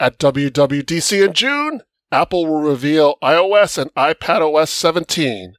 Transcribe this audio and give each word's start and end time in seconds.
At 0.00 0.20
WWDC 0.20 1.26
in 1.26 1.32
June, 1.32 1.80
Apple 2.12 2.46
will 2.46 2.60
reveal 2.60 3.16
iOS 3.20 3.76
and 3.76 3.92
iPadOS 3.94 4.68
17. 4.68 5.54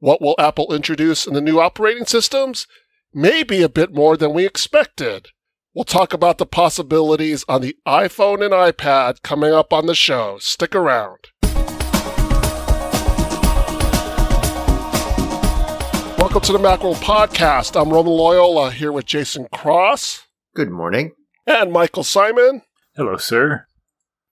What 0.00 0.20
will 0.20 0.34
Apple 0.38 0.74
introduce 0.74 1.26
in 1.26 1.32
the 1.32 1.40
new 1.40 1.58
operating 1.58 2.04
systems? 2.04 2.66
Maybe 3.14 3.62
a 3.62 3.70
bit 3.70 3.94
more 3.94 4.18
than 4.18 4.34
we 4.34 4.44
expected. 4.44 5.28
We'll 5.72 5.86
talk 5.86 6.12
about 6.12 6.36
the 6.36 6.44
possibilities 6.44 7.42
on 7.48 7.62
the 7.62 7.74
iPhone 7.88 8.44
and 8.44 8.52
iPad 8.52 9.22
coming 9.22 9.54
up 9.54 9.72
on 9.72 9.86
the 9.86 9.94
show. 9.94 10.36
Stick 10.40 10.74
around. 10.74 11.28
Welcome 16.18 16.42
to 16.42 16.52
the 16.52 16.58
Macworld 16.58 16.96
Podcast. 16.96 17.80
I'm 17.80 17.88
Roman 17.88 18.12
Loyola 18.12 18.72
here 18.72 18.92
with 18.92 19.06
Jason 19.06 19.48
Cross. 19.54 20.26
Good 20.54 20.70
morning. 20.70 21.12
And 21.46 21.72
Michael 21.72 22.04
Simon. 22.04 22.60
Hello, 22.94 23.16
sir. 23.16 23.66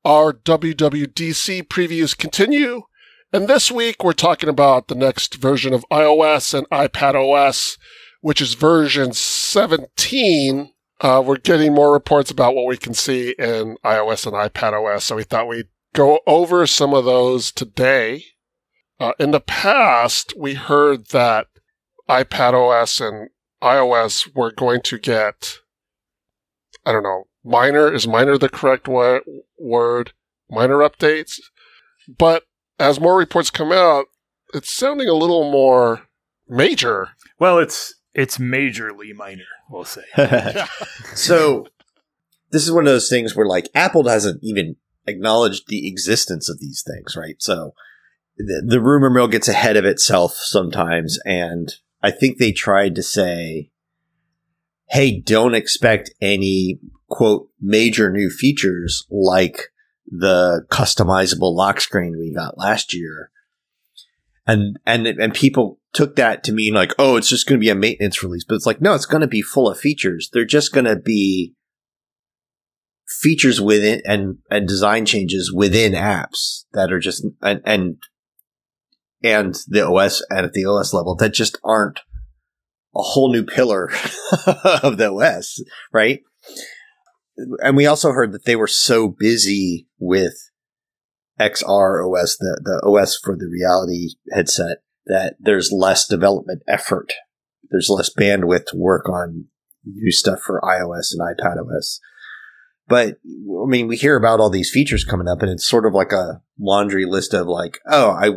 Our 0.09 0.32
WWDC 0.32 1.64
previews 1.64 2.16
continue. 2.16 2.84
And 3.30 3.46
this 3.46 3.70
week 3.70 4.02
we're 4.02 4.14
talking 4.14 4.48
about 4.48 4.88
the 4.88 4.95
next 4.95 5.34
version 5.34 5.74
of 5.74 5.84
iOS 5.92 6.55
and 6.55 6.66
iPadOS, 6.70 7.77
which 8.23 8.41
is 8.41 8.55
version 8.55 9.12
17. 9.12 10.73
Uh, 11.02 11.23
we're 11.23 11.36
getting 11.36 11.74
more 11.74 11.92
reports 11.92 12.30
about 12.30 12.55
what 12.55 12.66
we 12.66 12.78
can 12.78 12.95
see 12.95 13.34
in 13.38 13.77
iOS 13.84 14.24
and 14.27 14.34
iPadOS, 14.34 15.02
so 15.02 15.16
we 15.16 15.24
thought 15.24 15.47
we'd 15.47 15.69
go 15.92 16.20
over 16.27 16.66
some 16.66 16.95
of 16.95 17.05
those 17.05 17.52
today. 17.52 18.25
Uh, 18.98 19.12
in 19.19 19.30
the 19.30 19.41
past, 19.41 20.33
we 20.38 20.55
heard 20.55 21.09
that 21.09 21.48
iPadOS 22.09 23.06
and 23.06 23.28
iOS 23.62 24.34
were 24.34 24.52
going 24.52 24.80
to 24.84 24.98
get, 24.98 25.59
I 26.86 26.92
don't 26.92 27.02
know, 27.02 27.25
minor, 27.45 27.92
is 27.92 28.09
minor 28.09 28.38
the 28.38 28.48
correct 28.48 28.88
word? 29.68 30.12
Minor 30.50 30.78
updates? 30.78 31.40
But 32.08 32.45
as 32.78 33.00
more 33.00 33.16
reports 33.16 33.50
come 33.50 33.72
out, 33.72 34.06
it's 34.55 34.72
sounding 34.72 35.08
a 35.08 35.14
little 35.14 35.50
more 35.50 36.02
major. 36.48 37.10
Well, 37.38 37.58
it's 37.58 37.94
it's 38.14 38.38
majorly 38.38 39.14
minor, 39.14 39.44
we'll 39.70 39.84
say. 39.84 40.02
so 41.14 41.66
this 42.50 42.64
is 42.64 42.72
one 42.72 42.86
of 42.86 42.92
those 42.92 43.08
things 43.08 43.36
where 43.36 43.47
like 43.47 43.69
Apple 43.75 44.02
doesn't 44.02 44.41
even 44.42 44.77
acknowledge 45.06 45.64
the 45.66 45.86
existence 45.86 46.48
of 46.48 46.58
these 46.58 46.82
things, 46.86 47.16
right? 47.16 47.36
So 47.38 47.75
the, 48.36 48.64
the 48.66 48.80
rumor 48.80 49.10
mill 49.10 49.28
gets 49.28 49.48
ahead 49.48 49.77
of 49.77 49.84
itself 49.84 50.34
sometimes 50.34 51.19
and 51.25 51.75
I 52.03 52.10
think 52.10 52.38
they 52.38 52.53
tried 52.53 52.94
to 52.94 53.03
say, 53.03 53.70
hey, 54.91 55.20
don't 55.20 55.55
expect 55.55 56.10
any 56.20 56.80
quote 57.09 57.48
major 57.61 58.11
new 58.11 58.31
features 58.31 59.06
like 59.11 59.69
the 60.06 60.64
customizable 60.70 61.55
lock 61.55 61.81
screen 61.81 62.17
we 62.19 62.33
got 62.34 62.59
last 62.59 62.95
year. 62.95 63.31
And 64.47 64.78
and 64.87 65.06
and 65.06 65.34
people 65.34 65.78
took 65.92 66.17
that 66.17 66.42
to 66.45 66.53
mean 66.53 66.75
like, 66.75 66.95
oh, 66.98 67.17
it's 67.17 67.28
just 67.28 67.47
going 67.47 67.59
to 67.61 67.65
be 67.65 67.70
a 67.70 67.75
maintenance 67.75 68.23
release, 68.23 68.45
but 68.45 68.55
it's 68.55 68.67
like, 68.67 68.81
no, 68.81 68.95
it's 68.95 69.06
going 69.06 69.20
to 69.20 69.27
be 69.27 69.42
full 69.42 69.69
of 69.69 69.78
features. 69.78 70.31
They're 70.33 70.47
just 70.47 70.73
going 70.73 70.87
to 70.87 70.97
be 70.97 71.55
features 73.20 73.61
within 73.61 74.00
and 74.06 74.39
and 74.50 74.69
design 74.69 75.05
changes 75.05 75.53
within 75.53 75.93
apps 75.93 76.65
that 76.72 76.93
are 76.93 77.00
just 77.00 77.27
and 77.43 77.61
and 77.65 77.97
and 79.22 79.56
the 79.67 79.87
OS 79.87 80.22
and 80.31 80.47
at 80.47 80.53
the 80.53 80.65
OS 80.65 80.93
level 80.93 81.15
that 81.17 81.34
just 81.34 81.59
aren't 81.65 82.00
a 82.95 83.03
whole 83.03 83.33
new 83.33 83.45
pillar 83.45 83.87
of 84.83 84.97
the 84.97 85.11
OS, 85.11 85.62
right? 85.93 86.20
And 87.62 87.77
we 87.77 87.86
also 87.86 88.12
heard 88.12 88.33
that 88.33 88.44
they 88.44 88.56
were 88.56 88.67
so 88.67 89.08
busy 89.08 89.86
with 89.98 90.34
XR 91.41 92.05
OS, 92.05 92.36
the, 92.36 92.61
the 92.62 92.83
OS 92.84 93.17
for 93.17 93.36
the 93.36 93.48
reality 93.48 94.14
headset, 94.33 94.78
that 95.06 95.36
there's 95.39 95.70
less 95.72 96.06
development 96.06 96.62
effort. 96.66 97.12
There's 97.71 97.88
less 97.88 98.10
bandwidth 98.12 98.66
to 98.66 98.76
work 98.76 99.09
on 99.09 99.47
new 99.84 100.10
stuff 100.10 100.41
for 100.41 100.60
iOS 100.62 101.12
and 101.12 101.21
iPadOS. 101.21 101.99
But 102.88 103.19
I 103.26 103.66
mean, 103.66 103.87
we 103.87 103.97
hear 103.97 104.16
about 104.16 104.41
all 104.41 104.50
these 104.50 104.70
features 104.70 105.05
coming 105.05 105.28
up, 105.28 105.43
and 105.43 105.50
it's 105.50 105.69
sort 105.69 105.87
of 105.87 105.93
like 105.93 106.12
a 106.12 106.41
laundry 106.59 107.05
list 107.05 107.34
of 107.34 107.47
like, 107.47 107.78
oh, 107.87 108.10
I 108.10 108.31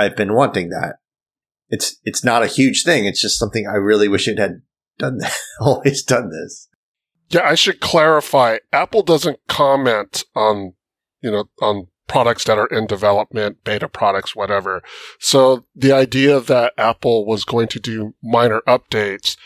I've 0.00 0.16
been 0.16 0.34
wanting 0.34 0.70
that. 0.70 0.96
It's 1.68 1.96
it's 2.04 2.24
not 2.24 2.44
a 2.44 2.48
huge 2.48 2.84
thing. 2.84 3.06
It's 3.06 3.20
just 3.20 3.38
something 3.38 3.66
I 3.66 3.74
really 3.74 4.08
wish 4.08 4.28
it 4.28 4.38
had 4.38 4.62
done. 4.98 5.18
always 5.60 6.02
done 6.04 6.30
this. 6.30 6.67
Yeah, 7.30 7.46
I 7.46 7.54
should 7.54 7.80
clarify. 7.80 8.58
Apple 8.72 9.02
doesn't 9.02 9.38
comment 9.48 10.24
on 10.34 10.74
you 11.20 11.30
know 11.30 11.44
on 11.60 11.88
products 12.06 12.44
that 12.44 12.58
are 12.58 12.66
in 12.66 12.86
development, 12.86 13.62
beta 13.64 13.88
products, 13.88 14.34
whatever. 14.34 14.82
So 15.20 15.66
the 15.76 15.92
idea 15.92 16.40
that 16.40 16.72
Apple 16.78 17.26
was 17.26 17.44
going 17.44 17.68
to 17.68 17.78
do 17.78 18.14
minor 18.22 18.62
updates 18.66 19.36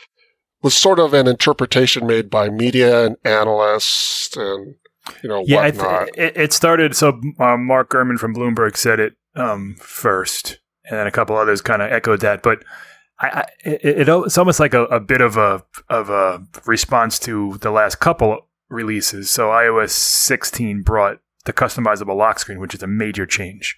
was 0.62 0.74
sort 0.74 0.98
of 0.98 1.12
an 1.12 1.26
interpretation 1.26 2.06
made 2.06 2.30
by 2.30 2.48
media 2.48 3.04
and 3.04 3.16
analysts 3.24 4.36
and 4.36 4.76
you 5.22 5.28
know 5.28 5.42
yeah, 5.46 5.66
whatnot. 5.66 6.08
Th- 6.14 6.32
it, 6.36 6.52
started. 6.52 6.96
So 6.96 7.20
um, 7.40 7.66
Mark 7.66 7.90
Gurman 7.90 8.18
from 8.18 8.34
Bloomberg 8.34 8.76
said 8.76 9.00
it 9.00 9.14
um, 9.34 9.74
first, 9.80 10.60
and 10.88 10.98
then 10.98 11.06
a 11.06 11.10
couple 11.10 11.36
others 11.36 11.60
kind 11.60 11.82
of 11.82 11.90
echoed 11.90 12.20
that. 12.20 12.42
But 12.42 12.62
I, 13.22 13.44
it, 13.64 14.08
it's 14.08 14.38
almost 14.38 14.58
like 14.58 14.74
a, 14.74 14.84
a, 14.86 14.98
bit 14.98 15.20
of 15.20 15.36
a 15.36 15.62
of 15.88 16.10
a 16.10 16.44
response 16.66 17.18
to 17.20 17.56
the 17.60 17.70
last 17.70 18.00
couple 18.00 18.48
releases. 18.68 19.30
So 19.30 19.48
iOS 19.48 19.90
16 19.90 20.82
brought 20.82 21.20
the 21.44 21.52
customizable 21.52 22.16
lock 22.16 22.40
screen, 22.40 22.58
which 22.58 22.74
is 22.74 22.82
a 22.82 22.88
major 22.88 23.24
change. 23.24 23.76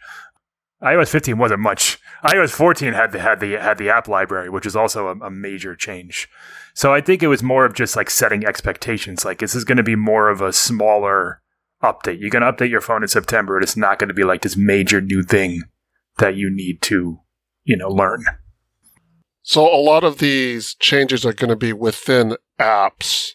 iOS 0.82 1.08
15 1.08 1.36
wasn't 1.36 1.60
much. 1.60 1.98
iOS 2.24 2.50
14 2.50 2.94
had 2.94 3.12
the 3.12 3.20
had 3.20 3.40
the 3.40 3.52
had 3.52 3.76
the 3.76 3.90
app 3.90 4.08
library, 4.08 4.48
which 4.48 4.64
is 4.64 4.74
also 4.74 5.08
a, 5.08 5.26
a 5.26 5.30
major 5.30 5.76
change. 5.76 6.28
So 6.72 6.94
I 6.94 7.02
think 7.02 7.22
it 7.22 7.28
was 7.28 7.42
more 7.42 7.66
of 7.66 7.74
just 7.74 7.96
like 7.96 8.08
setting 8.08 8.46
expectations. 8.46 9.24
Like 9.24 9.40
this 9.40 9.54
is 9.54 9.64
going 9.64 9.76
to 9.76 9.82
be 9.82 9.96
more 9.96 10.30
of 10.30 10.40
a 10.40 10.52
smaller 10.52 11.42
update. 11.82 12.18
You're 12.18 12.30
going 12.30 12.42
to 12.42 12.50
update 12.50 12.70
your 12.70 12.80
phone 12.80 13.02
in 13.02 13.08
September, 13.08 13.56
and 13.56 13.62
it's 13.62 13.76
not 13.76 13.98
going 13.98 14.08
to 14.08 14.14
be 14.14 14.24
like 14.24 14.40
this 14.40 14.56
major 14.56 15.02
new 15.02 15.22
thing 15.22 15.62
that 16.18 16.34
you 16.34 16.48
need 16.50 16.80
to, 16.82 17.20
you 17.64 17.76
know, 17.76 17.88
learn. 17.88 18.24
So 19.46 19.62
a 19.62 19.76
lot 19.76 20.04
of 20.04 20.18
these 20.18 20.74
changes 20.76 21.26
are 21.26 21.34
going 21.34 21.50
to 21.50 21.56
be 21.56 21.74
within 21.74 22.38
apps. 22.58 23.32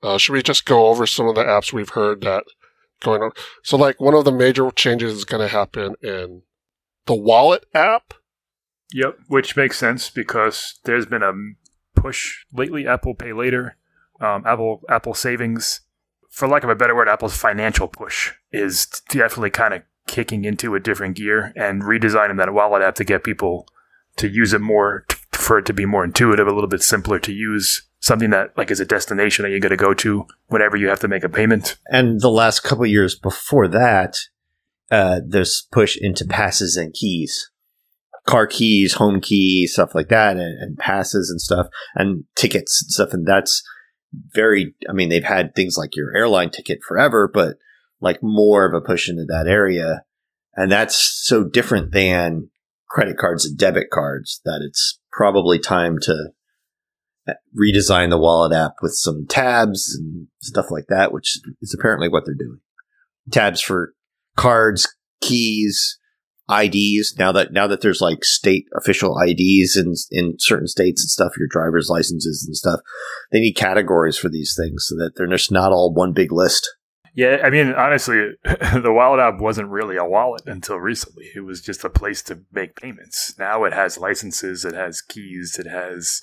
Uh, 0.00 0.16
should 0.16 0.32
we 0.32 0.42
just 0.42 0.64
go 0.64 0.86
over 0.86 1.04
some 1.04 1.26
of 1.26 1.34
the 1.34 1.42
apps 1.42 1.72
we've 1.72 1.88
heard 1.90 2.20
that 2.20 2.44
going 3.02 3.22
on? 3.22 3.32
So 3.64 3.76
like 3.76 4.00
one 4.00 4.14
of 4.14 4.24
the 4.24 4.30
major 4.30 4.70
changes 4.70 5.12
is 5.12 5.24
going 5.24 5.42
to 5.42 5.52
happen 5.52 5.96
in 6.00 6.42
the 7.06 7.16
wallet 7.16 7.66
app. 7.74 8.14
Yep, 8.94 9.18
which 9.26 9.56
makes 9.56 9.76
sense 9.76 10.10
because 10.10 10.78
there's 10.84 11.06
been 11.06 11.24
a 11.24 11.32
push 12.00 12.44
lately. 12.52 12.86
Apple 12.86 13.14
Pay 13.14 13.32
Later, 13.32 13.76
um, 14.20 14.44
Apple 14.46 14.82
Apple 14.88 15.12
Savings, 15.12 15.80
for 16.30 16.46
lack 16.46 16.62
of 16.62 16.70
a 16.70 16.76
better 16.76 16.94
word, 16.94 17.08
Apple's 17.08 17.36
financial 17.36 17.88
push 17.88 18.32
is 18.52 18.86
definitely 19.10 19.50
kind 19.50 19.74
of 19.74 19.82
kicking 20.06 20.44
into 20.44 20.76
a 20.76 20.80
different 20.80 21.16
gear 21.16 21.52
and 21.56 21.82
redesigning 21.82 22.36
that 22.38 22.54
wallet 22.54 22.80
app 22.80 22.94
to 22.94 23.04
get 23.04 23.24
people 23.24 23.66
to 24.16 24.28
use 24.28 24.52
it 24.52 24.60
more, 24.60 25.04
for 25.48 25.58
it 25.58 25.64
to 25.66 25.72
be 25.72 25.86
more 25.86 26.04
intuitive, 26.04 26.46
a 26.46 26.52
little 26.52 26.68
bit 26.68 26.82
simpler 26.82 27.18
to 27.18 27.32
use. 27.32 27.88
Something 28.00 28.30
that 28.30 28.56
like 28.56 28.70
is 28.70 28.80
a 28.80 28.84
destination 28.84 29.42
that 29.42 29.50
you're 29.50 29.60
going 29.60 29.70
to 29.70 29.76
go 29.76 29.94
to 29.94 30.26
whenever 30.48 30.76
you 30.76 30.88
have 30.88 31.00
to 31.00 31.08
make 31.08 31.24
a 31.24 31.28
payment. 31.28 31.78
And 31.86 32.20
the 32.20 32.30
last 32.30 32.60
couple 32.60 32.84
years 32.86 33.18
before 33.18 33.66
that, 33.68 34.18
uh, 34.90 35.20
this 35.26 35.62
push 35.62 35.96
into 35.96 36.26
passes 36.26 36.76
and 36.76 36.92
keys 36.92 37.50
car 38.26 38.46
keys, 38.46 38.92
home 38.94 39.22
keys, 39.22 39.72
stuff 39.72 39.94
like 39.94 40.08
that, 40.08 40.36
and, 40.36 40.60
and, 40.60 40.76
passes 40.76 41.30
and 41.30 41.40
stuff, 41.40 41.66
and 41.94 42.24
tickets 42.36 42.82
and 42.82 42.92
stuff. 42.92 43.14
And 43.14 43.26
that's 43.26 43.62
very, 44.34 44.74
I 44.86 44.92
mean, 44.92 45.08
they've 45.08 45.24
had 45.24 45.54
things 45.54 45.76
like 45.78 45.96
your 45.96 46.14
airline 46.14 46.50
ticket 46.50 46.80
forever, 46.86 47.30
but 47.32 47.56
like 48.02 48.18
more 48.22 48.66
of 48.66 48.74
a 48.74 48.84
push 48.84 49.08
into 49.08 49.24
that 49.28 49.46
area. 49.48 50.02
And 50.54 50.70
that's 50.70 50.98
so 50.98 51.42
different 51.42 51.92
than 51.92 52.50
credit 52.90 53.16
cards 53.16 53.46
and 53.46 53.56
debit 53.56 53.88
cards 53.90 54.42
that 54.44 54.60
it's 54.62 55.00
probably 55.18 55.58
time 55.58 55.96
to 56.00 56.30
redesign 57.58 58.08
the 58.08 58.16
wallet 58.16 58.54
app 58.54 58.74
with 58.80 58.92
some 58.94 59.26
tabs 59.28 59.92
and 59.98 60.28
stuff 60.40 60.66
like 60.70 60.86
that, 60.88 61.12
which 61.12 61.38
is 61.60 61.76
apparently 61.78 62.08
what 62.08 62.22
they're 62.24 62.34
doing. 62.34 62.60
Tabs 63.32 63.60
for 63.60 63.94
cards, 64.36 64.94
keys, 65.20 65.98
IDs 66.48 67.16
now 67.18 67.30
that 67.32 67.52
now 67.52 67.66
that 67.66 67.82
there's 67.82 68.00
like 68.00 68.24
state 68.24 68.66
official 68.74 69.18
IDs 69.20 69.76
in 69.76 69.92
in 70.10 70.36
certain 70.38 70.68
states 70.68 71.02
and 71.02 71.10
stuff, 71.10 71.36
your 71.36 71.48
driver's 71.50 71.90
licenses 71.90 72.44
and 72.46 72.56
stuff, 72.56 72.80
they 73.32 73.40
need 73.40 73.52
categories 73.52 74.16
for 74.16 74.30
these 74.30 74.56
things 74.56 74.86
so 74.88 74.94
that 74.94 75.12
they're 75.16 75.26
just 75.26 75.52
not 75.52 75.72
all 75.72 75.92
one 75.92 76.12
big 76.12 76.32
list. 76.32 76.66
Yeah, 77.14 77.38
I 77.42 77.50
mean, 77.50 77.72
honestly, 77.72 78.32
the 78.44 78.92
Wallet 78.92 79.20
app 79.20 79.40
wasn't 79.40 79.68
really 79.68 79.96
a 79.96 80.04
wallet 80.04 80.42
until 80.46 80.76
recently. 80.76 81.30
It 81.34 81.40
was 81.40 81.60
just 81.60 81.84
a 81.84 81.90
place 81.90 82.22
to 82.22 82.40
make 82.52 82.80
payments. 82.80 83.36
Now 83.38 83.64
it 83.64 83.72
has 83.72 83.98
licenses, 83.98 84.64
it 84.64 84.74
has 84.74 85.00
keys, 85.00 85.58
it 85.58 85.66
has, 85.66 86.20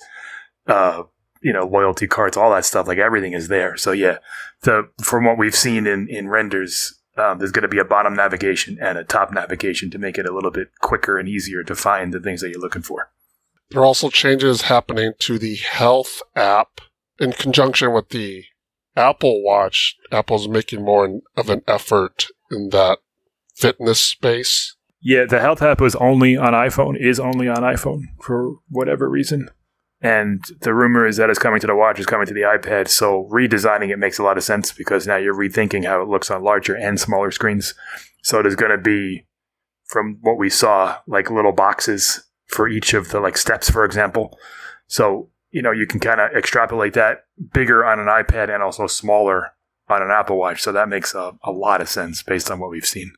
uh, 0.66 1.04
you 1.42 1.52
know, 1.52 1.66
loyalty 1.66 2.06
cards, 2.06 2.36
all 2.36 2.50
that 2.50 2.64
stuff. 2.64 2.86
Like 2.86 2.98
everything 2.98 3.32
is 3.32 3.48
there. 3.48 3.76
So 3.76 3.92
yeah, 3.92 4.18
the 4.62 4.88
from 5.02 5.24
what 5.24 5.38
we've 5.38 5.54
seen 5.54 5.86
in 5.86 6.08
in 6.08 6.28
renders 6.28 6.96
um, 7.16 7.38
there's 7.38 7.52
going 7.52 7.62
to 7.62 7.68
be 7.68 7.78
a 7.78 7.84
bottom 7.84 8.14
navigation 8.14 8.78
and 8.80 8.98
a 8.98 9.04
top 9.04 9.32
navigation 9.32 9.90
to 9.90 9.98
make 9.98 10.18
it 10.18 10.26
a 10.26 10.34
little 10.34 10.50
bit 10.50 10.68
quicker 10.80 11.18
and 11.18 11.28
easier 11.28 11.62
to 11.64 11.74
find 11.74 12.12
the 12.12 12.20
things 12.20 12.40
that 12.40 12.50
you're 12.50 12.60
looking 12.60 12.82
for. 12.82 13.10
There 13.70 13.80
are 13.80 13.86
also 13.86 14.10
changes 14.10 14.62
happening 14.62 15.12
to 15.20 15.38
the 15.38 15.56
health 15.56 16.22
app 16.34 16.80
in 17.18 17.32
conjunction 17.32 17.92
with 17.92 18.10
the 18.10 18.44
Apple 18.96 19.42
Watch. 19.42 19.96
Apple's 20.10 20.48
making 20.48 20.84
more 20.84 21.20
of 21.36 21.50
an 21.50 21.62
effort 21.68 22.26
in 22.50 22.70
that 22.70 22.98
fitness 23.54 24.00
space. 24.00 24.76
Yeah, 25.00 25.24
the 25.26 25.40
health 25.40 25.62
app 25.62 25.80
was 25.80 25.94
only 25.96 26.36
on 26.36 26.52
iPhone, 26.52 26.98
is 26.98 27.20
only 27.20 27.48
on 27.48 27.58
iPhone 27.58 28.02
for 28.20 28.56
whatever 28.68 29.08
reason. 29.08 29.50
And 30.00 30.44
the 30.60 30.74
rumor 30.74 31.06
is 31.06 31.16
that 31.16 31.30
it's 31.30 31.38
coming 31.38 31.60
to 31.60 31.66
the 31.66 31.74
watch, 31.74 31.98
is 31.98 32.06
coming 32.06 32.26
to 32.26 32.34
the 32.34 32.42
iPad. 32.42 32.88
So 32.88 33.28
redesigning 33.32 33.90
it 33.90 33.98
makes 33.98 34.18
a 34.18 34.22
lot 34.22 34.36
of 34.36 34.44
sense 34.44 34.72
because 34.72 35.06
now 35.06 35.16
you're 35.16 35.34
rethinking 35.34 35.86
how 35.86 36.02
it 36.02 36.08
looks 36.08 36.30
on 36.30 36.42
larger 36.42 36.74
and 36.74 37.00
smaller 37.00 37.30
screens. 37.30 37.74
So 38.22 38.42
there's 38.42 38.56
going 38.56 38.72
to 38.72 38.78
be, 38.78 39.26
from 39.86 40.18
what 40.20 40.38
we 40.38 40.50
saw, 40.50 40.98
like 41.06 41.30
little 41.30 41.52
boxes 41.52 42.24
for 42.46 42.68
each 42.68 42.92
of 42.92 43.10
the 43.10 43.20
like 43.20 43.38
steps, 43.38 43.70
for 43.70 43.84
example. 43.84 44.38
So, 44.86 45.30
you 45.56 45.62
know, 45.62 45.72
you 45.72 45.86
can 45.86 46.00
kind 46.00 46.20
of 46.20 46.32
extrapolate 46.36 46.92
that 46.92 47.20
bigger 47.54 47.82
on 47.82 47.98
an 47.98 48.08
iPad 48.08 48.52
and 48.52 48.62
also 48.62 48.86
smaller 48.86 49.54
on 49.88 50.02
an 50.02 50.10
Apple 50.10 50.36
Watch. 50.36 50.60
So 50.60 50.70
that 50.72 50.90
makes 50.90 51.14
a, 51.14 51.32
a 51.42 51.50
lot 51.50 51.80
of 51.80 51.88
sense 51.88 52.22
based 52.22 52.50
on 52.50 52.58
what 52.58 52.68
we've 52.68 52.84
seen. 52.84 53.12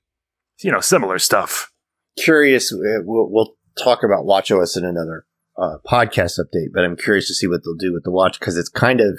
You 0.60 0.70
know, 0.70 0.78
similar 0.78 1.18
stuff. 1.18 1.72
Curious, 2.16 2.72
uh, 2.72 3.02
we'll, 3.02 3.28
we'll 3.28 3.56
talk 3.82 4.04
about 4.04 4.24
WatchOS 4.24 4.76
in 4.76 4.84
another 4.84 5.26
uh, 5.60 5.78
podcast 5.84 6.38
update, 6.38 6.68
but 6.72 6.84
I'm 6.84 6.96
curious 6.96 7.26
to 7.26 7.34
see 7.34 7.48
what 7.48 7.62
they'll 7.64 7.74
do 7.74 7.92
with 7.92 8.04
the 8.04 8.12
watch 8.12 8.38
because 8.38 8.56
it's 8.56 8.68
kind 8.68 9.00
of 9.00 9.18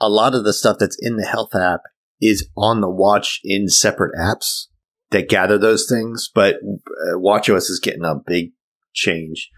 a 0.00 0.08
lot 0.08 0.34
of 0.34 0.44
the 0.44 0.54
stuff 0.54 0.78
that's 0.80 0.96
in 0.98 1.18
the 1.18 1.26
health 1.26 1.54
app 1.54 1.82
is 2.22 2.48
on 2.56 2.80
the 2.80 2.88
watch 2.88 3.38
in 3.44 3.68
separate 3.68 4.14
apps 4.18 4.68
that 5.10 5.28
gather 5.28 5.58
those 5.58 5.86
things. 5.86 6.30
But 6.34 6.54
uh, 6.54 7.18
WatchOS 7.18 7.68
is 7.68 7.80
getting 7.82 8.06
a 8.06 8.14
big 8.14 8.52
change. 8.94 9.50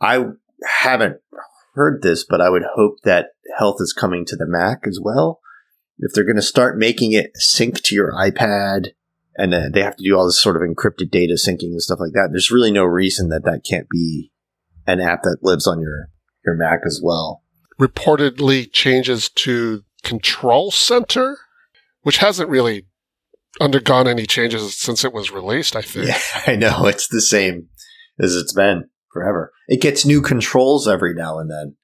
I 0.00 0.24
haven't 0.64 1.18
heard 1.74 2.02
this, 2.02 2.24
but 2.24 2.40
I 2.40 2.50
would 2.50 2.64
hope 2.74 2.96
that 3.04 3.28
health 3.58 3.76
is 3.80 3.92
coming 3.92 4.24
to 4.26 4.36
the 4.36 4.46
Mac 4.46 4.80
as 4.86 5.00
well. 5.02 5.40
If 5.98 6.12
they're 6.12 6.24
going 6.24 6.36
to 6.36 6.42
start 6.42 6.78
making 6.78 7.12
it 7.12 7.30
sync 7.34 7.82
to 7.82 7.94
your 7.94 8.12
iPad 8.12 8.88
and 9.36 9.54
uh, 9.54 9.68
they 9.72 9.82
have 9.82 9.96
to 9.96 10.04
do 10.04 10.16
all 10.16 10.26
this 10.26 10.40
sort 10.40 10.56
of 10.56 10.62
encrypted 10.62 11.10
data 11.10 11.34
syncing 11.34 11.70
and 11.70 11.82
stuff 11.82 12.00
like 12.00 12.12
that, 12.12 12.28
there's 12.32 12.50
really 12.50 12.70
no 12.70 12.84
reason 12.84 13.28
that 13.30 13.44
that 13.44 13.62
can't 13.68 13.88
be 13.88 14.30
an 14.86 15.00
app 15.00 15.22
that 15.22 15.38
lives 15.42 15.66
on 15.66 15.80
your 15.80 16.10
your 16.44 16.56
Mac 16.56 16.80
as 16.86 17.00
well. 17.02 17.42
Reportedly 17.80 18.72
changes 18.72 19.28
to 19.30 19.84
Control 20.02 20.70
Center, 20.70 21.38
which 22.02 22.18
hasn't 22.18 22.48
really 22.48 22.86
undergone 23.60 24.06
any 24.06 24.26
changes 24.26 24.76
since 24.76 25.04
it 25.04 25.12
was 25.12 25.30
released. 25.30 25.76
I 25.76 25.82
think. 25.82 26.06
Yeah, 26.08 26.18
I 26.46 26.56
know 26.56 26.86
it's 26.86 27.08
the 27.08 27.20
same 27.20 27.68
as 28.18 28.34
it's 28.34 28.52
been 28.52 28.88
forever. 29.12 29.52
It 29.66 29.80
gets 29.80 30.04
new 30.04 30.20
controls 30.22 30.88
every 30.88 31.14
now 31.14 31.38
and 31.38 31.50
then, 31.50 31.76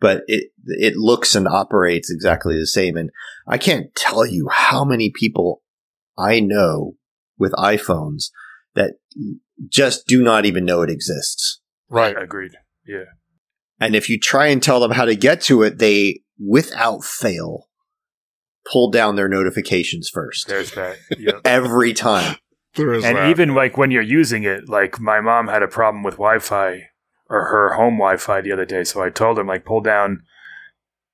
but 0.00 0.22
it 0.26 0.50
it 0.64 0.96
looks 0.96 1.34
and 1.34 1.48
operates 1.48 2.10
exactly 2.10 2.58
the 2.58 2.66
same. 2.66 2.96
And 2.96 3.10
I 3.46 3.58
can't 3.58 3.94
tell 3.94 4.26
you 4.26 4.48
how 4.50 4.84
many 4.84 5.10
people 5.14 5.62
I 6.18 6.40
know 6.40 6.94
with 7.38 7.52
iPhones 7.52 8.30
that 8.74 8.94
just 9.68 10.06
do 10.06 10.22
not 10.22 10.44
even 10.44 10.64
know 10.64 10.82
it 10.82 10.90
exists. 10.90 11.60
Right. 11.88 12.16
Agreed. 12.20 12.52
Yeah. 12.86 13.04
And 13.80 13.94
if 13.96 14.08
you 14.08 14.18
try 14.18 14.46
and 14.46 14.62
tell 14.62 14.80
them 14.80 14.92
how 14.92 15.04
to 15.04 15.16
get 15.16 15.40
to 15.42 15.62
it, 15.62 15.78
they, 15.78 16.22
without 16.38 17.04
fail, 17.04 17.68
pull 18.70 18.90
down 18.90 19.16
their 19.16 19.28
notifications 19.28 20.08
first. 20.08 20.46
There's 20.46 20.72
that. 20.72 20.96
Yep. 21.18 21.40
Every 21.44 21.92
time. 21.92 22.36
There 22.74 22.92
is 22.94 23.04
and 23.04 23.16
that. 23.16 23.30
even 23.30 23.54
like 23.54 23.76
when 23.76 23.90
you're 23.90 24.02
using 24.02 24.44
it, 24.44 24.68
like 24.68 24.98
my 25.00 25.20
mom 25.20 25.48
had 25.48 25.62
a 25.62 25.68
problem 25.68 26.02
with 26.02 26.14
Wi-Fi 26.14 26.88
or 27.28 27.44
her 27.44 27.74
home 27.74 27.94
Wi-Fi 27.94 28.40
the 28.40 28.52
other 28.52 28.64
day, 28.64 28.84
so 28.84 29.02
I 29.02 29.10
told 29.10 29.38
her 29.38 29.44
like 29.44 29.64
pull 29.64 29.80
down 29.80 30.22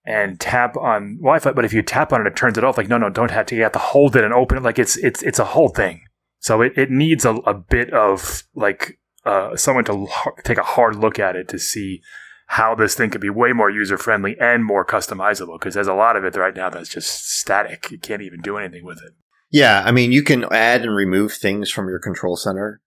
and 0.05 0.40
tap 0.40 0.76
on 0.76 1.16
Wi-Fi. 1.16 1.52
But 1.52 1.64
if 1.64 1.72
you 1.72 1.82
tap 1.82 2.12
on 2.12 2.20
it, 2.20 2.26
it 2.26 2.37
turns 2.37 2.56
it 2.58 2.64
off. 2.64 2.78
Like 2.78 2.88
no, 2.88 2.99
no, 2.99 3.10
don't 3.10 3.31
have 3.31 3.46
to. 3.46 3.56
You 3.56 3.62
have 3.62 3.72
to 3.72 3.78
hold 3.78 4.16
it 4.16 4.25
and 4.25 4.32
open 4.32 4.58
it. 4.58 4.62
Like 4.62 4.78
it's 4.78 4.96
it's 4.99 5.22
it's 5.22 5.38
a 5.38 5.44
whole 5.44 5.69
thing. 5.69 6.02
So 6.40 6.62
it, 6.62 6.72
it 6.76 6.90
needs 6.90 7.25
a, 7.25 7.34
a 7.34 7.55
bit 7.55 7.93
of 7.93 8.44
like 8.55 8.99
uh, 9.25 9.56
someone 9.56 9.84
to 9.84 9.93
l- 9.93 10.34
take 10.44 10.58
a 10.58 10.62
hard 10.62 10.96
look 10.96 11.19
at 11.19 11.34
it 11.34 11.49
to 11.49 11.58
see 11.58 12.00
how 12.46 12.75
this 12.75 12.94
thing 12.94 13.10
could 13.10 13.20
be 13.20 13.28
way 13.28 13.52
more 13.52 13.69
user 13.69 13.99
friendly 13.99 14.37
and 14.40 14.64
more 14.64 14.84
customizable. 14.84 15.58
Because 15.58 15.75
there's 15.75 15.88
a 15.88 15.94
lot 15.94 16.16
of 16.16 16.25
it 16.25 16.37
right 16.37 16.55
now 16.55 16.70
that's 16.70 16.88
just 16.88 17.28
static. 17.28 17.90
You 17.90 17.99
can't 17.99 18.22
even 18.22 18.40
do 18.40 18.56
anything 18.56 18.84
with 18.84 18.99
it. 19.05 19.12
Yeah, 19.50 19.83
I 19.85 19.93
mean, 19.93 20.12
you 20.12 20.23
can 20.23 20.45
add 20.53 20.83
and 20.83 20.95
remove 20.95 21.33
things 21.33 21.71
from 21.71 21.89
your 21.89 21.99
control 21.99 22.37
center. 22.37 22.81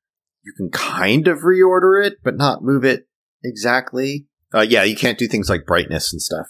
You 0.44 0.54
can 0.56 0.70
kind 0.70 1.28
of 1.28 1.40
reorder 1.40 2.06
it, 2.06 2.18
but 2.24 2.38
not 2.38 2.64
move 2.64 2.84
it 2.84 3.08
exactly. 3.44 4.28
Uh, 4.54 4.62
yeah, 4.62 4.84
you 4.84 4.96
can't 4.96 5.18
do 5.18 5.28
things 5.28 5.50
like 5.50 5.66
brightness 5.66 6.12
and 6.12 6.22
stuff. 6.22 6.48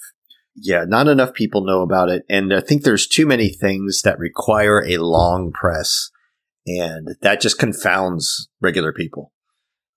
Yeah, 0.56 0.84
not 0.86 1.08
enough 1.08 1.34
people 1.34 1.66
know 1.66 1.82
about 1.82 2.10
it. 2.10 2.24
And 2.30 2.54
I 2.54 2.62
think 2.62 2.84
there's 2.84 3.08
too 3.08 3.26
many 3.26 3.50
things 3.50 4.02
that 4.04 4.20
require 4.20 4.84
a 4.86 4.98
long 4.98 5.52
press. 5.54 6.10
And 6.68 7.16
that 7.22 7.42
just 7.42 7.58
confounds 7.58 8.50
regular 8.60 8.94
people. 8.94 9.32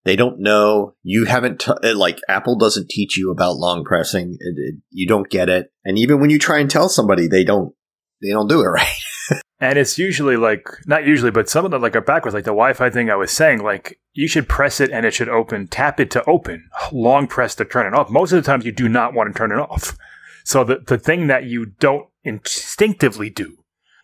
They 0.05 0.17
don't 0.17 0.41
know. 0.41 0.95
You 1.03 1.25
haven't, 1.25 1.61
t- 1.61 1.93
like, 1.93 2.21
Apple 2.29 2.57
doesn't 2.57 2.89
teach 2.89 3.17
you 3.17 3.31
about 3.31 3.57
long 3.57 3.85
pressing. 3.85 4.37
It, 4.39 4.55
it, 4.57 4.75
you 4.91 5.07
don't 5.07 5.29
get 5.29 5.49
it. 5.49 5.73
And 5.85 5.99
even 5.99 6.21
when 6.21 6.31
you 6.31 6.39
try 6.39 6.59
and 6.59 6.71
tell 6.71 6.89
somebody, 6.89 7.27
they 7.27 7.43
don't, 7.43 7.75
they 8.23 8.31
don't 8.31 8.49
do 8.49 8.61
it 8.61 8.67
right. 8.69 8.93
And 9.61 9.79
it's 9.79 9.97
usually 9.99 10.37
like 10.37 10.69
not 10.87 11.07
usually, 11.07 11.31
but 11.31 11.49
some 11.49 11.65
of 11.65 11.71
them 11.71 11.81
like 11.81 11.97
are 11.97 12.03
backwards. 12.03 12.35
Like 12.35 12.45
the 12.45 12.51
Wi-Fi 12.51 12.91
thing 12.91 13.09
I 13.09 13.15
was 13.15 13.31
saying, 13.31 13.63
like 13.63 13.99
you 14.13 14.29
should 14.29 14.47
press 14.47 14.79
it 14.79 14.91
and 14.91 15.07
it 15.07 15.15
should 15.15 15.29
open. 15.29 15.69
Tap 15.69 15.99
it 16.01 16.11
to 16.11 16.25
open. 16.29 16.69
Long 16.93 17.27
press 17.27 17.55
to 17.55 17.65
turn 17.65 17.87
it 17.87 17.95
off. 17.97 18.11
Most 18.11 18.33
of 18.33 18.43
the 18.43 18.47
times 18.47 18.67
you 18.67 18.73
do 18.73 18.91
not 18.91 19.15
want 19.15 19.33
to 19.33 19.39
turn 19.39 19.53
it 19.53 19.59
off. 19.59 19.97
So 20.45 20.65
the 20.65 20.81
the 20.87 20.99
thing 20.99 21.29
that 21.29 21.45
you 21.45 21.67
don't 21.67 22.09
instinctively 22.25 23.31
do 23.31 23.57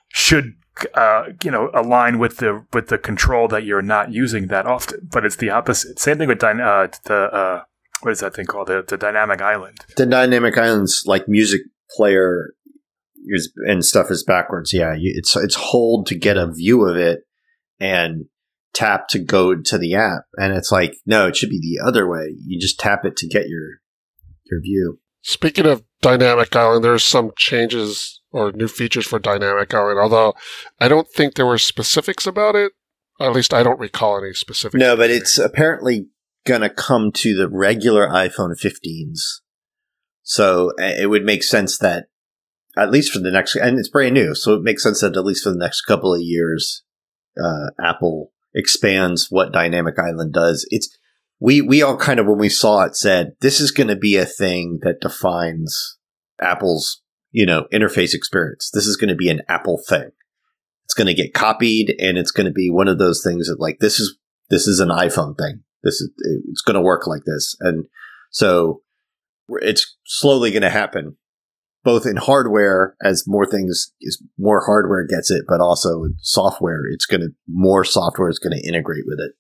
should 0.08 0.55
uh, 0.94 1.25
you 1.44 1.50
know 1.50 1.70
align 1.75 2.19
with 2.19 2.38
the 2.38 2.64
with 2.72 2.88
the 2.88 2.96
control 2.96 3.46
that 3.49 3.64
you're 3.64 3.82
not 3.82 4.12
using 4.12 4.46
that 4.46 4.64
often. 4.67 5.08
But 5.12 5.26
it's 5.26 5.37
the 5.37 5.50
opposite. 5.50 5.99
Same 5.99 6.17
thing 6.17 6.28
with 6.28 6.38
dyna- 6.38 6.64
uh, 6.64 6.88
the 7.05 7.14
uh, 7.17 7.62
what 8.00 8.12
is 8.12 8.20
that 8.20 8.34
thing 8.34 8.46
called? 8.46 8.69
The, 8.69 8.82
the 8.87 8.96
dynamic 8.96 9.43
island. 9.43 9.78
the 9.96 10.06
dynamic 10.06 10.56
islands 10.56 11.02
like 11.06 11.28
music 11.28 11.61
player 11.96 12.55
is, 13.31 13.53
and 13.67 13.85
stuff 13.85 14.11
is 14.11 14.25
backwards. 14.25 14.73
Yeah, 14.73 14.94
you, 14.94 15.12
it's 15.17 15.37
it's 15.37 15.55
hold 15.55 16.06
to 16.06 16.15
get 16.15 16.37
a 16.37 16.50
view 16.50 16.87
of 16.87 16.97
it 16.97 17.21
and 17.79 18.27
tap 18.73 19.09
to 19.09 19.19
go 19.19 19.55
to 19.55 19.79
the 19.79 19.94
app, 19.94 20.25
and 20.37 20.55
it's 20.55 20.72
like 20.72 20.96
no, 21.06 21.27
it 21.27 21.37
should 21.37 21.51
be 21.51 21.60
the 21.60 21.87
other 21.87 22.08
way. 22.08 22.34
You 22.44 22.60
just 22.60 22.79
tap 22.79 23.05
it 23.05 23.17
to 23.17 23.29
get 23.29 23.49
your 23.49 23.81
your 24.51 24.60
view. 24.60 25.01
Speaking 25.22 25.67
of 25.67 25.84
Dynamic 26.01 26.55
Island, 26.56 26.84
there's 26.84 27.05
some 27.05 27.32
changes 27.37 28.20
or 28.32 28.53
new 28.53 28.69
features 28.69 29.06
for 29.06 29.19
Dynamic 29.19 29.72
Island, 29.75 29.99
although 29.99 30.34
I 30.81 30.89
don't 30.89 31.08
think 31.08 31.34
there 31.34 31.46
were 31.46 31.58
specifics 31.58 32.27
about 32.27 32.55
it. 32.55 32.72
At 33.20 33.32
least 33.32 33.53
I 33.53 33.63
don't 33.63 33.79
recall 33.79 34.22
any 34.22 34.32
specifics. 34.32 34.81
No, 34.81 34.96
but 34.96 35.10
it's 35.10 35.37
apparently 35.37 36.06
gonna 36.46 36.70
come 36.70 37.13
to 37.13 37.37
the 37.37 37.49
regular 37.49 38.08
iPhone 38.08 38.58
15s. 38.58 39.20
So 40.22 40.72
uh, 40.81 40.93
it 40.99 41.10
would 41.10 41.25
make 41.25 41.43
sense 41.43 41.77
that 41.79 42.06
at 42.81 42.91
least 42.91 43.13
for 43.13 43.19
the 43.19 43.31
next, 43.31 43.56
and 43.56 43.79
it's 43.79 43.89
brand 43.89 44.15
new, 44.15 44.34
so 44.34 44.55
it 44.55 44.63
makes 44.63 44.82
sense 44.82 45.01
that 45.01 45.17
at 45.17 45.25
least 45.25 45.44
for 45.44 45.51
the 45.51 45.58
next 45.58 45.82
couple 45.82 46.15
of 46.15 46.22
years, 46.22 46.82
uh, 47.43 47.70
Apple 47.82 48.32
expands 48.55 49.27
what 49.31 49.53
Dynamic 49.53 49.96
Island 49.99 50.32
does. 50.32 50.67
It's 50.70 50.89
we 51.39 51.60
we 51.60 51.82
all 51.82 51.96
kind 51.96 52.19
of 52.19 52.27
when 52.27 52.39
we 52.39 52.49
saw 52.49 52.82
it 52.82 52.96
said 52.96 53.32
this 53.41 53.60
is 53.60 53.70
going 53.70 53.89
to 53.89 53.96
be 53.96 54.17
a 54.17 54.25
thing 54.25 54.79
that 54.82 55.01
defines 55.01 55.99
Apple's 56.41 57.03
you 57.31 57.46
know 57.46 57.67
interface 57.72 58.15
experience. 58.15 58.70
This 58.72 58.87
is 58.87 58.96
going 58.96 59.08
to 59.08 59.15
be 59.15 59.29
an 59.29 59.43
Apple 59.49 59.81
thing. 59.87 60.10
It's 60.84 60.94
going 60.94 61.06
to 61.06 61.15
get 61.15 61.34
copied, 61.34 61.94
and 62.01 62.19
it's 62.19 62.32
going 62.32 62.46
to 62.46 62.53
be 62.53 62.70
one 62.70 62.89
of 62.89 62.99
those 62.99 63.22
things 63.22 63.49
that 63.49 63.60
like 63.60 63.79
this 63.81 64.01
is 64.01 64.19
this 64.49 64.67
is 64.67 64.81
an 64.81 64.89
iPhone 64.89 65.37
thing. 65.37 65.63
This 65.82 66.01
is 66.01 66.10
it's 66.49 66.63
going 66.63 66.75
to 66.75 66.81
work 66.81 67.06
like 67.06 67.22
this, 67.27 67.56
and 67.60 67.84
so 68.31 68.82
it's 69.49 69.96
slowly 70.05 70.51
going 70.51 70.63
to 70.63 70.70
happen 70.70 71.17
both 71.82 72.06
in 72.06 72.17
hardware 72.17 72.96
as 73.03 73.25
more 73.27 73.46
things 73.46 73.93
is 74.01 74.22
more 74.39 74.65
hardware 74.67 75.06
gets 75.06 75.31
it, 75.31 75.44
but 75.49 75.60
also 75.60 76.05
software. 76.19 76.82
It's 76.93 77.06
going 77.06 77.20
to 77.22 77.31
more 77.49 77.84
software 77.84 78.29
is 78.29 78.39
going 78.39 78.58
to 78.58 78.69
integrate 78.69 79.05
with 79.06 79.19
it. 79.19 79.32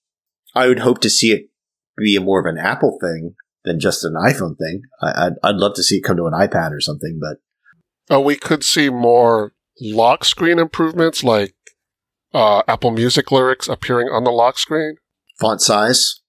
I 0.54 0.66
would 0.68 0.80
hope 0.80 1.00
to 1.02 1.10
see 1.10 1.32
it 1.32 1.50
be 1.96 2.18
more 2.18 2.40
of 2.40 2.46
an 2.46 2.58
Apple 2.58 2.98
thing 3.00 3.34
than 3.64 3.78
just 3.78 4.04
an 4.04 4.14
iPhone 4.14 4.56
thing. 4.56 4.82
I, 5.02 5.26
I'd, 5.26 5.32
I'd 5.42 5.56
love 5.56 5.74
to 5.74 5.82
see 5.82 5.96
it 5.96 6.04
come 6.04 6.16
to 6.16 6.26
an 6.26 6.32
iPad 6.32 6.70
or 6.72 6.80
something, 6.80 7.20
but 7.20 8.14
Uh, 8.14 8.20
we 8.20 8.36
could 8.36 8.64
see 8.64 8.88
more 8.90 9.52
lock 9.80 10.24
screen 10.24 10.58
improvements, 10.58 11.22
like 11.22 11.54
uh, 12.32 12.62
Apple 12.66 12.90
Music 12.90 13.30
lyrics 13.30 13.68
appearing 13.68 14.08
on 14.08 14.24
the 14.24 14.30
lock 14.30 14.58
screen. 14.58 14.96
font 15.38 15.60
size. 15.60 16.20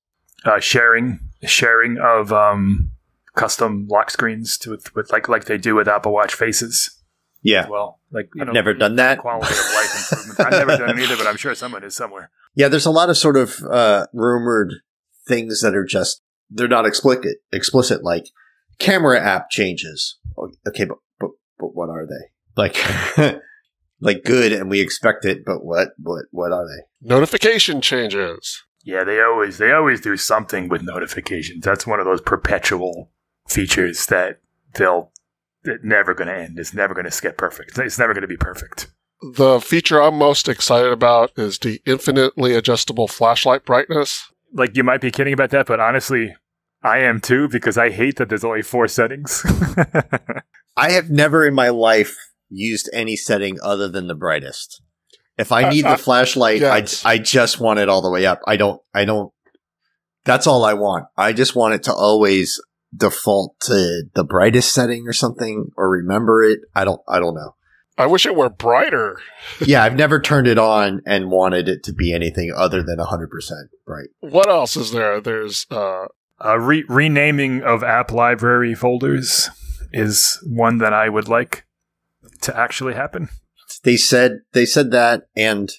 uh, 0.46 0.60
sharing 0.60 1.20
sharing 1.46 1.98
of 1.98 2.32
um, 2.34 2.92
custom 3.36 3.88
lock 3.90 4.10
screens 4.12 4.58
to 4.60 4.72
with, 4.72 4.94
with 4.96 5.12
like 5.12 5.28
like 5.30 5.46
they 5.46 5.58
do 5.58 5.76
with 5.76 5.88
Apple 5.88 6.12
Watch 6.14 6.34
faces. 6.34 6.98
Yeah. 7.44 7.68
well. 7.70 8.00
Like 8.12 8.30
I 8.38 8.42
I've 8.42 8.48
don't- 8.48 8.54
never 8.54 8.74
done 8.74 8.96
that. 8.98 9.20
Quality 9.20 9.52
of 9.54 9.74
life 9.76 10.12
improvement. 10.12 10.40
I've 10.54 10.68
never 10.68 10.78
done 10.86 11.00
it 11.00 11.04
either, 11.04 11.18
but 11.18 11.28
I'm 11.28 11.38
sure 11.38 11.56
someone 11.56 11.84
is 11.84 11.96
somewhere. 11.96 12.30
Yeah, 12.54 12.68
there's 12.68 12.86
a 12.86 12.92
lot 12.92 13.10
of 13.10 13.16
sort 13.18 13.38
of 13.38 13.64
uh, 13.72 14.08
rumored 14.12 14.74
things 15.26 15.62
that 15.62 15.74
are 15.74 15.86
just 15.86 16.22
they're 16.50 16.68
not 16.68 16.86
explicit. 16.86 17.38
Explicit, 17.54 18.04
like 18.04 18.26
camera 18.78 19.22
app 19.22 19.50
changes. 19.50 20.18
Oh, 20.38 20.52
Okay, 20.68 20.84
but 20.84 20.98
but 21.18 21.30
but 21.58 21.74
what 21.74 21.88
are 21.90 22.06
they? 22.06 22.32
Like 22.58 22.76
like 24.02 24.26
good, 24.26 24.52
and 24.52 24.70
we 24.70 24.82
expect 24.82 25.24
it, 25.24 25.46
but 25.46 25.64
what 25.64 25.92
what 25.98 26.26
what 26.32 26.52
are 26.52 26.66
they? 26.68 26.84
Notification 27.08 27.80
changes. 27.80 28.62
Yeah, 28.84 29.06
they 29.06 29.22
always 29.22 29.58
they 29.58 29.72
always 29.72 30.02
do 30.02 30.18
something 30.18 30.68
with 30.68 30.82
notifications. 30.82 31.64
That's 31.64 31.88
one 31.88 32.02
of 32.02 32.06
those 32.06 32.20
perpetual 32.20 33.12
features 33.54 34.06
that 34.08 34.40
they'll 34.76 35.12
it's 35.64 35.84
never 35.84 36.14
going 36.14 36.28
to 36.28 36.36
end. 36.36 36.58
It's 36.58 36.74
never 36.74 36.94
going 36.94 37.10
to 37.10 37.22
get 37.22 37.38
perfect. 37.38 37.78
It's 37.78 38.00
never 38.00 38.14
going 38.14 38.24
to 38.24 38.28
be 38.28 38.38
perfect. 38.38 38.88
The 39.36 39.60
feature 39.62 40.02
I'm 40.02 40.18
most 40.18 40.50
excited 40.50 40.92
about 40.92 41.32
is 41.38 41.60
the 41.60 41.80
infinitely 41.86 42.56
adjustable 42.56 43.08
flashlight 43.08 43.66
brightness. 43.66 44.32
Like 44.54 44.76
you 44.76 44.84
might 44.84 45.02
be 45.02 45.12
kidding 45.12 45.34
about 45.34 45.52
that, 45.52 45.68
but 45.68 45.80
honestly, 45.80 46.36
I 46.84 47.00
am 47.00 47.22
too 47.22 47.48
because 47.48 47.78
I 47.78 47.92
hate 47.92 48.18
that 48.18 48.30
there's 48.30 48.44
only 48.44 48.64
four 48.64 48.88
settings. 48.88 49.46
I 50.76 50.92
have 50.92 51.12
never 51.12 51.46
in 51.46 51.54
my 51.54 51.70
life 51.70 52.18
used 52.50 52.90
any 52.92 53.16
setting 53.16 53.60
other 53.62 53.88
than 53.88 54.08
the 54.08 54.16
brightest. 54.16 54.82
If 55.38 55.52
I 55.52 55.70
need 55.70 55.86
Uh, 55.86 55.90
uh, 55.90 55.92
the 55.98 56.04
flashlight, 56.04 56.62
yes. 56.62 57.06
I 57.06 57.12
I 57.12 57.18
just 57.20 57.60
want 57.60 57.80
it 57.80 57.88
all 57.88 58.02
the 58.02 58.10
way 58.10 58.26
up. 58.26 58.42
I 58.48 58.58
don't 58.58 58.82
I 58.94 59.06
don't. 59.06 59.32
That's 60.26 60.48
all 60.48 60.66
I 60.66 60.74
want. 60.74 61.06
I 61.18 61.34
just 61.34 61.56
want 61.56 61.76
it 61.76 61.84
to 61.84 61.94
always 61.94 62.60
default 62.96 63.60
to 63.62 64.04
the 64.14 64.24
brightest 64.24 64.74
setting 64.74 65.08
or 65.08 65.14
something, 65.14 65.72
or 65.78 65.90
remember 65.90 66.44
it. 66.44 66.60
I 66.76 66.84
don't 66.84 67.02
I 67.08 67.20
don't 67.20 67.36
know. 67.36 67.56
I 67.98 68.06
wish 68.08 68.26
it 68.26 68.36
were 68.36 68.50
brighter. 68.50 69.20
yeah, 69.66 69.84
I've 69.84 69.96
never 69.96 70.20
turned 70.20 70.48
it 70.48 70.58
on 70.58 71.02
and 71.06 71.30
wanted 71.30 71.68
it 71.70 71.84
to 71.84 71.94
be 71.94 72.14
anything 72.14 72.52
other 72.56 72.82
than 72.82 72.98
100% 72.98 73.28
bright. 73.86 74.10
What 74.22 74.50
else 74.50 74.76
is 74.76 74.92
there? 74.92 75.22
There's 75.22 75.66
uh 75.70 76.06
uh, 76.44 76.58
re- 76.58 76.86
renaming 76.90 77.62
of 77.62 77.84
app 77.84 78.12
library 78.12 78.74
folders 78.74 79.50
is 79.94 80.40
one 80.44 80.80
that 80.80 80.94
I 80.94 81.08
would 81.08 81.28
like 81.28 81.66
to 82.42 82.58
actually 82.58 82.96
happen. 82.96 83.30
They 83.84 83.98
said 83.98 84.40
they 84.54 84.66
said 84.66 84.92
that 84.92 85.24
and 85.36 85.72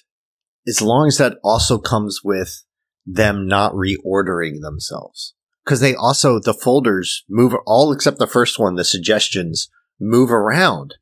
as 0.67 0.81
long 0.81 1.07
as 1.07 1.17
that 1.17 1.37
also 1.43 1.77
comes 1.77 2.21
with 2.23 2.63
them 3.05 3.47
not 3.47 3.73
reordering 3.73 4.61
themselves. 4.61 5.33
Cuz 5.65 5.79
they 5.79 5.95
also 5.95 6.39
the 6.39 6.53
folders 6.53 7.23
move 7.29 7.53
all 7.65 7.91
except 7.91 8.19
the 8.19 8.27
first 8.27 8.59
one, 8.59 8.75
the 8.75 8.83
suggestions 8.83 9.69
move 9.99 10.31
around. 10.31 10.95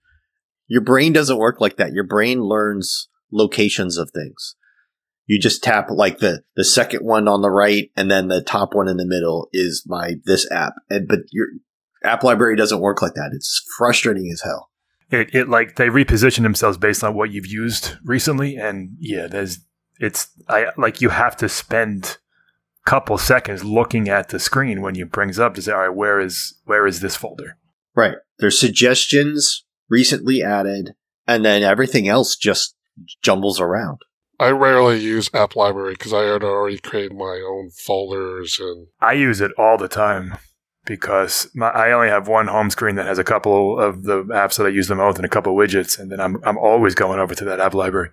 Your 0.67 0.81
brain 0.81 1.13
doesn't 1.13 1.37
work 1.37 1.59
like 1.59 1.77
that. 1.77 1.93
Your 1.93 2.05
brain 2.05 2.41
learns 2.43 3.09
locations 3.31 3.97
of 3.97 4.11
things. 4.11 4.55
You 5.25 5.39
just 5.39 5.63
tap 5.63 5.89
like 5.89 6.19
the 6.19 6.43
the 6.55 6.63
second 6.63 7.05
one 7.05 7.27
on 7.27 7.41
the 7.41 7.49
right 7.49 7.89
and 7.95 8.11
then 8.11 8.27
the 8.27 8.41
top 8.41 8.73
one 8.73 8.87
in 8.87 8.97
the 8.97 9.05
middle 9.05 9.49
is 9.53 9.83
my 9.87 10.15
this 10.25 10.49
app. 10.51 10.73
And 10.89 11.07
but 11.07 11.19
your 11.31 11.47
app 12.03 12.23
library 12.23 12.55
doesn't 12.55 12.81
work 12.81 13.01
like 13.01 13.13
that. 13.13 13.31
It's 13.33 13.63
frustrating 13.77 14.29
as 14.31 14.41
hell. 14.41 14.69
It, 15.11 15.35
it 15.35 15.49
like 15.49 15.75
they 15.75 15.87
reposition 15.87 16.43
themselves 16.43 16.77
based 16.77 17.03
on 17.03 17.15
what 17.15 17.31
you've 17.31 17.47
used 17.47 17.95
recently, 18.05 18.55
and 18.55 18.95
yeah, 18.97 19.27
there's 19.27 19.59
it's 19.99 20.29
I 20.47 20.67
like 20.77 21.01
you 21.01 21.09
have 21.09 21.35
to 21.37 21.49
spend 21.49 22.17
couple 22.85 23.17
seconds 23.17 23.63
looking 23.63 24.09
at 24.09 24.29
the 24.29 24.39
screen 24.39 24.81
when 24.81 24.95
it 24.95 25.11
brings 25.11 25.39
up 25.39 25.53
to 25.55 25.61
say, 25.61 25.71
all 25.71 25.79
right, 25.79 25.95
where 25.95 26.19
is 26.19 26.59
where 26.65 26.87
is 26.87 26.99
this 26.99 27.15
folder? 27.15 27.57
Right. 27.95 28.15
There's 28.39 28.59
suggestions 28.59 29.65
recently 29.89 30.41
added, 30.41 30.95
and 31.27 31.43
then 31.43 31.63
everything 31.63 32.07
else 32.07 32.35
just 32.35 32.75
jumbles 33.21 33.59
around. 33.59 33.99
I 34.39 34.49
rarely 34.49 34.99
use 34.99 35.29
App 35.35 35.55
Library 35.55 35.93
because 35.93 36.13
I 36.13 36.23
had 36.23 36.43
already 36.43 36.79
created 36.79 37.13
my 37.15 37.43
own 37.47 37.69
folders 37.69 38.57
and 38.59 38.87
I 38.99 39.13
use 39.13 39.39
it 39.39 39.51
all 39.55 39.77
the 39.77 39.87
time 39.87 40.35
because 40.85 41.47
my, 41.53 41.69
I 41.69 41.91
only 41.91 42.09
have 42.09 42.27
one 42.27 42.47
home 42.47 42.71
screen 42.71 42.95
that 42.95 43.05
has 43.05 43.19
a 43.19 43.23
couple 43.23 43.79
of 43.79 44.03
the 44.03 44.23
apps 44.23 44.57
that 44.57 44.65
I 44.65 44.69
use 44.69 44.87
the 44.87 44.95
most 44.95 45.17
and 45.17 45.25
a 45.25 45.29
couple 45.29 45.53
of 45.53 45.69
widgets, 45.69 45.99
and 45.99 46.11
then 46.11 46.19
I'm 46.19 46.37
I'm 46.43 46.57
always 46.57 46.95
going 46.95 47.19
over 47.19 47.35
to 47.35 47.45
that 47.45 47.59
app 47.59 47.73
library. 47.73 48.09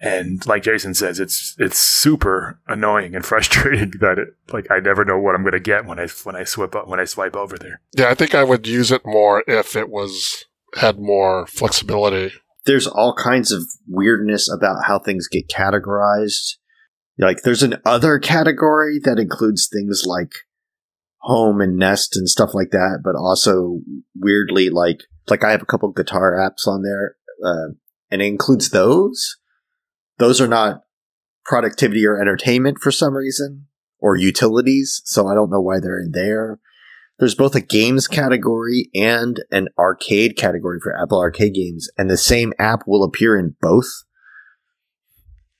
And 0.00 0.44
like 0.46 0.62
Jason 0.62 0.94
says, 0.94 1.20
it's 1.20 1.54
it's 1.58 1.78
super 1.78 2.58
annoying 2.66 3.14
and 3.14 3.24
frustrating 3.26 3.92
that 4.00 4.18
it 4.18 4.28
like 4.52 4.66
I 4.70 4.80
never 4.80 5.04
know 5.04 5.18
what 5.18 5.34
I'm 5.34 5.42
going 5.42 5.52
to 5.52 5.60
get 5.60 5.84
when 5.84 6.00
I 6.00 6.08
when 6.24 6.36
I 6.36 6.44
swipe 6.44 6.74
up 6.74 6.88
when 6.88 7.00
I 7.00 7.04
swipe 7.04 7.36
over 7.36 7.58
there. 7.58 7.80
yeah, 7.96 8.08
I 8.08 8.14
think 8.14 8.34
I 8.34 8.44
would 8.44 8.66
use 8.66 8.90
it 8.90 9.02
more 9.04 9.44
if 9.46 9.76
it 9.76 9.90
was 9.90 10.44
had 10.76 10.98
more 10.98 11.46
flexibility. 11.46 12.32
There's 12.64 12.86
all 12.86 13.14
kinds 13.14 13.52
of 13.52 13.62
weirdness 13.88 14.50
about 14.52 14.84
how 14.86 14.98
things 14.98 15.28
get 15.28 15.48
categorized. 15.48 16.56
Like 17.18 17.42
there's 17.42 17.62
an 17.62 17.76
other 17.84 18.18
category 18.18 18.98
that 19.04 19.18
includes 19.18 19.68
things 19.70 20.04
like 20.06 20.32
home 21.18 21.60
and 21.60 21.76
nest 21.76 22.16
and 22.16 22.28
stuff 22.28 22.54
like 22.54 22.70
that, 22.70 23.00
but 23.04 23.14
also 23.14 23.80
weirdly 24.14 24.70
like 24.70 25.00
like 25.28 25.44
I 25.44 25.50
have 25.50 25.62
a 25.62 25.66
couple 25.66 25.92
guitar 25.92 26.32
apps 26.32 26.66
on 26.66 26.82
there, 26.82 27.16
uh, 27.44 27.74
and 28.10 28.22
it 28.22 28.26
includes 28.26 28.70
those. 28.70 29.36
Those 30.20 30.40
are 30.40 30.46
not 30.46 30.82
productivity 31.44 32.06
or 32.06 32.20
entertainment 32.20 32.78
for 32.78 32.92
some 32.92 33.14
reason, 33.14 33.66
or 33.98 34.16
utilities. 34.16 35.00
So 35.06 35.26
I 35.26 35.34
don't 35.34 35.50
know 35.50 35.60
why 35.60 35.80
they're 35.80 35.98
in 35.98 36.12
there. 36.12 36.60
There's 37.18 37.34
both 37.34 37.54
a 37.54 37.60
games 37.60 38.06
category 38.06 38.90
and 38.94 39.42
an 39.50 39.68
arcade 39.78 40.36
category 40.36 40.78
for 40.82 40.96
Apple 40.96 41.18
Arcade 41.18 41.54
games, 41.54 41.88
and 41.98 42.08
the 42.08 42.16
same 42.16 42.52
app 42.58 42.82
will 42.86 43.02
appear 43.02 43.38
in 43.38 43.56
both. 43.60 44.04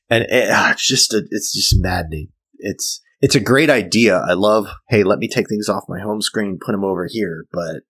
And 0.09 0.25
it, 0.25 0.51
ah, 0.51 0.73
it's 0.73 0.87
just 0.87 1.13
a, 1.15 1.23
it's 1.31 1.53
just 1.53 1.81
maddening. 1.81 2.29
It's 2.59 3.01
it's 3.23 3.35
a 3.35 3.41
great 3.41 3.71
idea. 3.71 4.19
I 4.19 4.35
love. 4.35 4.69
Hey, 4.89 5.05
let 5.05 5.19
me 5.19 5.29
take 5.29 5.49
things 5.49 5.69
off 5.69 5.85
my 5.89 6.01
home 6.01 6.21
screen, 6.21 6.59
put 6.65 6.73
them 6.73 6.85
over 6.85 7.09
here. 7.11 7.47
But 7.51 7.83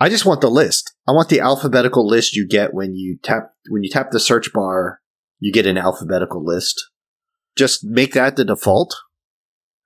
I 0.00 0.08
just 0.08 0.24
want 0.24 0.40
the 0.40 0.50
list. 0.50 0.94
I 1.06 1.12
want 1.12 1.28
the 1.28 1.40
alphabetical 1.40 2.06
list 2.06 2.34
you 2.34 2.48
get 2.48 2.72
when 2.72 2.94
you 2.94 3.18
tap 3.22 3.52
when 3.68 3.84
you 3.84 3.90
tap 3.90 4.10
the 4.10 4.20
search 4.20 4.52
bar. 4.54 5.01
You 5.42 5.50
get 5.50 5.66
an 5.66 5.76
alphabetical 5.76 6.44
list. 6.44 6.88
Just 7.56 7.82
make 7.84 8.12
that 8.12 8.36
the 8.36 8.44
default, 8.44 8.94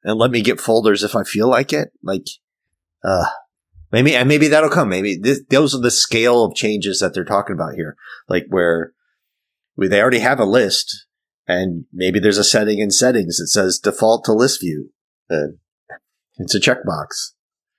and 0.04 0.18
let 0.18 0.30
me 0.30 0.42
get 0.42 0.60
folders 0.60 1.02
if 1.02 1.16
I 1.16 1.24
feel 1.24 1.48
like 1.48 1.72
it. 1.72 1.88
Like, 2.02 2.26
uh, 3.02 3.24
maybe 3.90 4.14
and 4.14 4.28
maybe 4.28 4.48
that'll 4.48 4.68
come. 4.68 4.90
Maybe 4.90 5.16
this, 5.16 5.40
those 5.48 5.74
are 5.74 5.80
the 5.80 5.90
scale 5.90 6.44
of 6.44 6.54
changes 6.54 6.98
that 7.00 7.14
they're 7.14 7.24
talking 7.24 7.54
about 7.54 7.72
here. 7.74 7.96
Like 8.28 8.44
where 8.50 8.92
we, 9.76 9.88
they 9.88 10.02
already 10.02 10.18
have 10.18 10.38
a 10.38 10.44
list, 10.44 11.06
and 11.48 11.86
maybe 11.90 12.20
there's 12.20 12.36
a 12.36 12.44
setting 12.44 12.78
in 12.78 12.90
settings 12.90 13.38
that 13.38 13.48
says 13.48 13.78
default 13.78 14.26
to 14.26 14.34
list 14.34 14.60
view. 14.60 14.90
Uh, 15.30 15.56
it's 16.36 16.54
a 16.54 16.60
checkbox. 16.60 17.32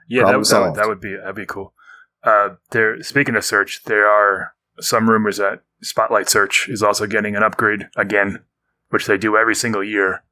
Yeah, 0.10 0.24
that, 0.24 0.38
would- 0.38 0.48
that, 0.48 0.62
would, 0.62 0.75
that 0.77 0.88
would 0.88 1.00
be 1.01 1.15
that'd 1.15 1.36
be 1.36 1.46
cool. 1.46 1.75
Uh, 2.24 2.55
there. 2.72 3.03
Speaking 3.03 3.36
of 3.36 3.46
search, 3.46 3.84
there 3.86 4.07
are 4.10 4.53
some 4.81 5.07
rumors 5.10 5.38
that 5.38 5.62
Spotlight 5.81 6.29
Search 6.29 6.67
is 6.69 6.81
also 6.81 7.07
getting 7.07 7.36
an 7.36 7.43
upgrade 7.43 7.88
again, 7.96 8.43
which 8.89 9.05
they 9.05 9.17
do 9.17 9.38
every 9.38 9.55
single 9.55 9.84
year. 9.84 10.24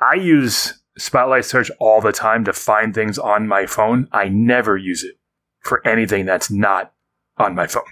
I 0.00 0.14
use 0.14 0.82
Spotlight 0.98 1.44
Search 1.44 1.70
all 1.78 2.00
the 2.00 2.12
time 2.12 2.44
to 2.44 2.52
find 2.52 2.94
things 2.94 3.18
on 3.18 3.48
my 3.48 3.66
phone. 3.66 4.08
I 4.12 4.28
never 4.28 4.76
use 4.76 5.04
it 5.04 5.14
for 5.60 5.86
anything 5.86 6.26
that's 6.26 6.50
not 6.50 6.92
on 7.38 7.54
my 7.54 7.66
phone. 7.66 7.84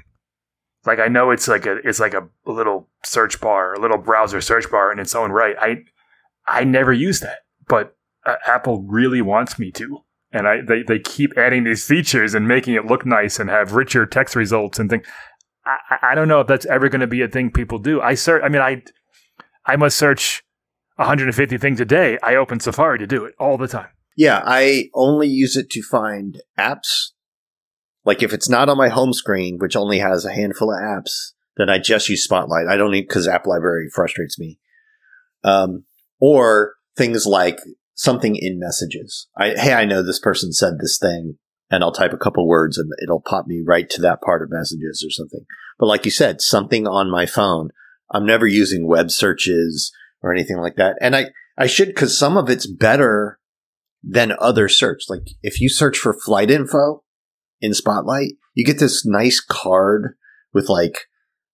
Like 0.85 0.99
I 0.99 1.09
know 1.09 1.30
it's 1.30 1.47
like 1.47 1.66
a 1.66 1.76
it's 1.87 2.00
like 2.00 2.14
a 2.14 2.28
little 2.47 2.88
search 3.04 3.40
bar, 3.40 3.75
a 3.75 3.80
little 3.80 3.99
browser 3.99 4.40
search 4.40 4.70
bar 4.70 4.90
in 4.90 4.99
its 4.99 5.14
own 5.14 5.30
right. 5.30 5.54
I 5.61 5.85
I 6.47 6.64
never 6.64 6.92
use 6.92 7.20
that, 7.20 7.40
but 7.68 7.97
uh, 8.25 8.37
Apple 8.47 8.82
really 8.82 9.20
wants 9.20 9.59
me 9.59 9.70
to 9.73 10.02
and 10.32 10.47
I 10.47 10.61
they, 10.61 10.82
they 10.82 10.99
keep 10.99 11.37
adding 11.37 11.64
these 11.64 11.87
features 11.87 12.35
and 12.35 12.47
making 12.47 12.75
it 12.75 12.87
look 12.87 13.04
nice 13.04 13.38
and 13.38 13.50
have 13.50 13.73
richer 13.73 14.06
text 14.06 14.37
results 14.37 14.78
and 14.78 14.88
things. 14.88 15.06
I, 15.64 16.10
I- 16.12 16.14
don't 16.14 16.28
know 16.28 16.40
if 16.40 16.46
that's 16.46 16.66
ever 16.66 16.88
going 16.88 17.00
to 17.00 17.06
be 17.06 17.22
a 17.22 17.28
thing 17.28 17.50
people 17.50 17.78
do. 17.78 18.00
I 18.00 18.14
search. 18.14 18.42
I 18.44 18.48
mean, 18.48 18.62
I 18.62 18.82
I 19.66 19.76
must 19.76 19.96
search 19.98 20.42
150 20.96 21.58
things 21.58 21.80
a 21.80 21.84
day. 21.84 22.18
I 22.22 22.36
open 22.36 22.60
Safari 22.60 22.98
to 22.98 23.06
do 23.06 23.24
it 23.24 23.34
all 23.38 23.56
the 23.58 23.68
time. 23.68 23.88
Yeah, 24.16 24.42
I 24.44 24.84
only 24.94 25.28
use 25.28 25.56
it 25.56 25.70
to 25.70 25.82
find 25.82 26.40
apps. 26.58 27.10
Like 28.04 28.22
if 28.22 28.32
it's 28.32 28.48
not 28.48 28.68
on 28.68 28.76
my 28.78 28.88
home 28.88 29.12
screen, 29.12 29.58
which 29.58 29.76
only 29.76 29.98
has 29.98 30.24
a 30.24 30.32
handful 30.32 30.72
of 30.72 30.80
apps, 30.80 31.32
then 31.56 31.68
I 31.70 31.78
just 31.78 32.08
use 32.08 32.24
Spotlight. 32.24 32.66
I 32.66 32.76
don't 32.76 32.90
need 32.90 33.06
because 33.08 33.28
App 33.28 33.46
Library 33.46 33.88
frustrates 33.94 34.38
me. 34.38 34.58
Um, 35.44 35.84
or 36.20 36.74
things 36.96 37.24
like 37.26 37.58
something 37.94 38.36
in 38.36 38.58
messages. 38.58 39.28
I, 39.36 39.50
hey, 39.56 39.74
I 39.74 39.84
know 39.84 40.02
this 40.02 40.18
person 40.20 40.52
said 40.52 40.74
this 40.80 40.98
thing, 40.98 41.36
and 41.70 41.84
I'll 41.84 41.92
type 41.92 42.12
a 42.12 42.18
couple 42.18 42.48
words 42.48 42.78
and 42.78 42.90
it'll 43.02 43.20
pop 43.20 43.46
me 43.46 43.62
right 43.64 43.88
to 43.90 44.02
that 44.02 44.20
part 44.20 44.42
of 44.42 44.50
messages 44.50 45.04
or 45.06 45.10
something. 45.10 45.44
But 45.78 45.86
like 45.86 46.04
you 46.04 46.10
said, 46.10 46.40
something 46.40 46.86
on 46.86 47.10
my 47.10 47.26
phone. 47.26 47.70
I'm 48.12 48.26
never 48.26 48.46
using 48.46 48.88
web 48.88 49.10
searches 49.10 49.92
or 50.22 50.34
anything 50.34 50.58
like 50.58 50.76
that. 50.76 50.96
And 51.00 51.14
I, 51.14 51.26
I 51.56 51.66
should 51.66 51.88
because 51.88 52.18
some 52.18 52.36
of 52.36 52.50
it's 52.50 52.66
better 52.66 53.38
than 54.02 54.32
other 54.38 54.68
search. 54.68 55.04
Like 55.08 55.28
if 55.42 55.60
you 55.60 55.68
search 55.68 55.98
for 55.98 56.12
flight 56.12 56.50
info 56.50 57.04
in 57.60 57.72
Spotlight, 57.72 58.32
you 58.54 58.64
get 58.64 58.80
this 58.80 59.06
nice 59.06 59.40
card 59.40 60.16
with 60.52 60.68
like 60.68 61.06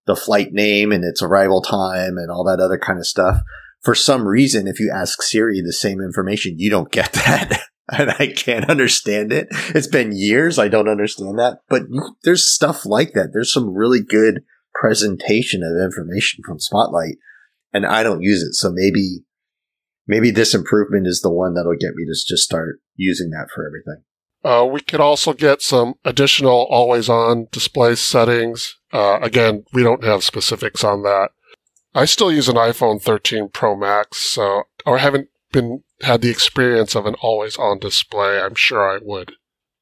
the 0.07 0.17
flight 0.17 0.53
name 0.53 0.93
and 0.93 1.05
its 1.05 1.23
arrival 1.23 1.61
time 1.61 2.17
and 2.17 2.31
all 2.31 2.45
that 2.45 2.61
other 2.61 2.79
kind 2.79 2.99
of 2.99 3.07
stuff. 3.07 3.41
For 3.83 3.95
some 3.95 4.27
reason, 4.27 4.67
if 4.67 4.81
you 4.81 4.91
ask 4.95 5.23
Siri 5.23 5.61
the 5.61 5.73
same 5.73 6.01
information, 6.01 6.55
you 6.57 6.71
don't 6.71 6.91
get 6.91 7.13
that. 7.27 7.61
and 7.93 8.11
I 8.11 8.29
can't 8.29 8.69
understand 8.69 9.33
it. 9.33 9.49
It's 9.75 9.87
been 9.87 10.17
years. 10.17 10.59
I 10.59 10.69
don't 10.69 10.89
understand 10.89 11.39
that, 11.39 11.61
but 11.69 11.83
there's 12.25 12.53
stuff 12.53 12.85
like 12.85 13.13
that. 13.13 13.31
There's 13.33 13.53
some 13.53 13.75
really 13.75 14.01
good 14.03 14.43
presentation 14.75 15.63
of 15.63 15.83
information 15.83 16.43
from 16.45 16.59
Spotlight 16.59 17.17
and 17.73 17.87
I 17.87 18.03
don't 18.03 18.23
use 18.23 18.43
it. 18.43 18.55
So 18.55 18.71
maybe, 18.73 19.21
maybe 20.07 20.31
this 20.31 20.55
improvement 20.55 21.07
is 21.07 21.21
the 21.21 21.33
one 21.33 21.55
that'll 21.55 21.77
get 21.79 21.95
me 21.95 22.05
to 22.07 22.13
just 22.27 22.43
start 22.43 22.81
using 22.95 23.31
that 23.31 23.49
for 23.55 23.67
everything. 23.67 24.03
Uh, 24.45 24.65
we 24.65 24.81
could 24.81 25.01
also 25.01 25.33
get 25.33 25.61
some 25.61 25.95
additional 26.05 26.67
always 26.71 27.09
on 27.09 27.49
display 27.51 27.95
settings. 27.95 28.77
Uh, 28.93 29.19
again, 29.21 29.65
we 29.73 29.83
don't 29.83 30.05
have 30.05 30.23
specifics 30.23 30.85
on 30.85 31.03
that. 31.03 31.31
I 31.95 32.05
still 32.05 32.31
use 32.31 32.49
an 32.49 32.57
iPhone 32.57 33.01
13 33.01 33.49
Pro 33.49 33.75
Max, 33.75 34.19
so 34.19 34.65
or 34.85 34.99
haven't 34.99 35.29
been 35.51 35.83
had 36.03 36.23
the 36.23 36.31
experience 36.31 36.95
of 36.95 37.07
an 37.07 37.15
always 37.21 37.57
on 37.57 37.79
display. 37.79 38.41
I'm 38.41 38.55
sure 38.55 38.97
I 38.97 38.99
would 39.03 39.33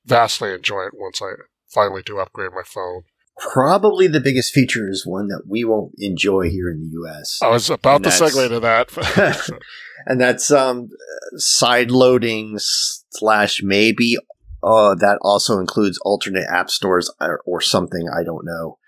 vastly 0.05 0.53
enjoy 0.53 0.83
it 0.83 0.93
once 0.95 1.21
I 1.21 1.33
finally 1.69 2.03
do 2.05 2.19
upgrade 2.19 2.51
my 2.55 2.63
phone. 2.65 3.03
Probably 3.37 4.07
the 4.07 4.21
biggest 4.21 4.53
feature 4.53 4.89
is 4.89 5.05
one 5.05 5.27
that 5.27 5.43
we 5.49 5.65
won't 5.65 5.93
enjoy 5.99 6.51
here 6.51 6.71
in 6.71 6.79
the 6.81 7.01
US. 7.03 7.41
I 7.43 7.49
was 7.49 7.69
about 7.69 8.05
to 8.05 8.11
segue 8.11 8.49
to 8.49 8.61
that. 8.61 9.51
and 10.07 10.21
that's 10.21 10.53
um, 10.53 10.89
side 11.37 11.91
loading 11.91 12.55
slash 12.59 13.61
maybe 13.63 14.17
uh, 14.63 14.95
that 14.95 15.19
also 15.23 15.59
includes 15.59 15.99
alternate 16.05 16.47
app 16.49 16.71
stores 16.71 17.11
or, 17.21 17.41
or 17.45 17.61
something. 17.61 18.09
I 18.09 18.23
don't 18.23 18.45
know. 18.45 18.79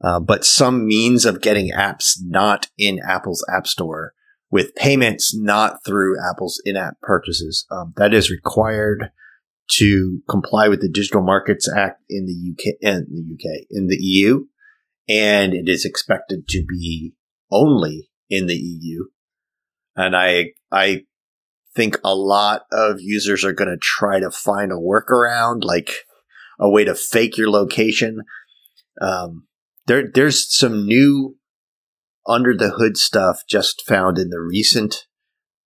Uh, 0.00 0.20
but 0.20 0.44
some 0.44 0.86
means 0.86 1.24
of 1.24 1.40
getting 1.40 1.72
apps 1.72 2.18
not 2.22 2.68
in 2.78 3.00
Apple's 3.06 3.44
App 3.52 3.66
Store 3.66 4.12
with 4.50 4.74
payments 4.74 5.34
not 5.34 5.84
through 5.84 6.16
Apple's 6.30 6.60
in-app 6.64 7.00
purchases. 7.02 7.66
Um, 7.70 7.92
that 7.96 8.14
is 8.14 8.30
required 8.30 9.10
to 9.72 10.22
comply 10.28 10.68
with 10.68 10.80
the 10.80 10.88
Digital 10.88 11.22
Markets 11.22 11.68
Act 11.74 12.02
in 12.08 12.26
the 12.26 12.52
UK, 12.52 12.76
in 12.80 13.06
the 13.10 13.34
UK, 13.34 13.66
in 13.70 13.88
the 13.88 13.96
EU, 13.96 14.46
and 15.08 15.52
it 15.52 15.68
is 15.68 15.84
expected 15.84 16.46
to 16.48 16.64
be 16.68 17.14
only 17.50 18.10
in 18.30 18.46
the 18.46 18.54
EU. 18.54 19.06
And 19.96 20.14
I, 20.14 20.52
I 20.70 21.04
think 21.74 21.98
a 22.04 22.14
lot 22.14 22.62
of 22.70 23.00
users 23.00 23.44
are 23.44 23.52
going 23.52 23.70
to 23.70 23.78
try 23.80 24.20
to 24.20 24.30
find 24.30 24.70
a 24.70 24.76
workaround, 24.76 25.64
like 25.64 25.90
a 26.60 26.68
way 26.68 26.84
to 26.84 26.94
fake 26.94 27.36
your 27.36 27.50
location. 27.50 28.22
Um, 29.00 29.46
there, 29.86 30.10
there's 30.12 30.56
some 30.56 30.86
new 30.86 31.36
under 32.26 32.56
the 32.56 32.70
hood 32.70 32.96
stuff 32.96 33.42
just 33.48 33.82
found 33.86 34.18
in 34.18 34.30
the 34.30 34.40
recent 34.40 35.06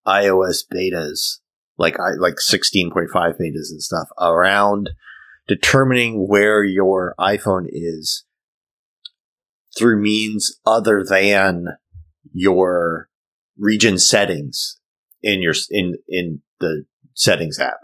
iOS 0.06 0.62
betas, 0.72 1.38
like 1.78 1.98
I 1.98 2.10
like 2.18 2.36
16.5 2.36 3.08
betas 3.12 3.70
and 3.70 3.82
stuff 3.82 4.08
around 4.20 4.90
determining 5.46 6.28
where 6.28 6.62
your 6.62 7.14
iPhone 7.18 7.66
is 7.70 8.24
through 9.76 10.00
means 10.00 10.58
other 10.66 11.04
than 11.04 11.76
your 12.32 13.08
region 13.58 13.98
settings 13.98 14.78
in 15.22 15.42
your 15.42 15.54
in 15.70 15.94
in 16.08 16.42
the 16.60 16.84
settings 17.14 17.58
app. 17.58 17.80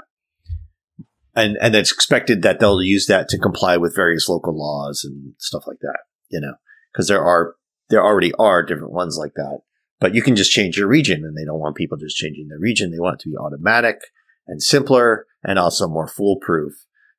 And 1.35 1.57
and 1.61 1.75
it's 1.75 1.93
expected 1.93 2.43
that 2.43 2.61
they'll 2.61 2.83
use 2.83 3.07
that 3.07 3.29
to 3.31 3.39
comply 3.39 3.77
with 3.77 3.97
various 3.97 4.29
local 4.29 4.57
laws 4.57 5.05
and 5.05 5.35
stuff 5.39 5.67
like 5.67 5.81
that 5.81 6.01
you 6.31 6.41
know 6.41 6.55
because 6.93 7.09
there 7.09 7.23
are 7.23 7.56
there 7.91 8.05
already 8.05 8.33
are 8.35 8.65
different 8.65 8.93
ones 8.93 9.17
like 9.19 9.35
that 9.35 9.61
but 10.01 10.15
you 10.15 10.23
can 10.23 10.37
just 10.37 10.53
change 10.53 10.77
your 10.77 10.89
region 10.89 11.25
and 11.25 11.37
they 11.37 11.45
don't 11.45 11.61
want 11.61 11.77
people 11.77 11.97
just 11.97 12.17
changing 12.17 12.49
their 12.49 12.59
region. 12.59 12.91
They 12.91 13.01
want 13.01 13.15
it 13.15 13.21
to 13.25 13.31
be 13.31 13.37
automatic 13.37 14.01
and 14.47 14.63
simpler 14.63 15.27
and 15.43 15.59
also 15.59 15.89
more 15.89 16.07
foolproof. 16.07 16.73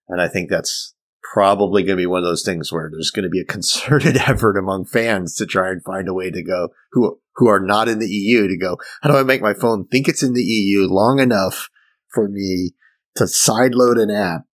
And 0.08 0.22
i 0.22 0.28
think 0.28 0.50
that's 0.50 0.94
probably 1.34 1.84
going 1.84 1.98
to 1.98 2.02
be 2.02 2.06
one 2.06 2.20
of 2.20 2.26
those 2.26 2.44
things 2.44 2.72
where 2.72 2.90
there's 2.90 3.12
going 3.12 3.24
to 3.24 3.30
be 3.30 3.42
a 3.42 3.46
concerted 3.54 4.16
effort 4.16 4.58
among 4.58 4.86
fans 4.86 5.36
to 5.36 5.46
try 5.46 5.70
and 5.70 5.84
find 5.84 6.08
a 6.08 6.14
way 6.14 6.32
to 6.32 6.44
go 6.44 6.70
who 6.92 7.20
who 7.36 7.48
are 7.48 7.60
not 7.60 7.88
in 7.88 8.00
the 8.00 8.10
EU 8.10 8.48
to 8.48 8.58
go, 8.58 8.78
how 9.04 9.12
do 9.12 9.18
I 9.18 9.22
make 9.22 9.44
my 9.44 9.54
phone 9.54 9.86
think 9.86 10.08
it's 10.08 10.24
in 10.24 10.34
the 10.34 10.42
EU 10.42 10.88
long 10.88 11.20
enough 11.20 11.70
for 12.12 12.28
me 12.28 12.72
to 13.16 13.26
sideload 13.26 14.02
an 14.02 14.10
app 14.10 14.46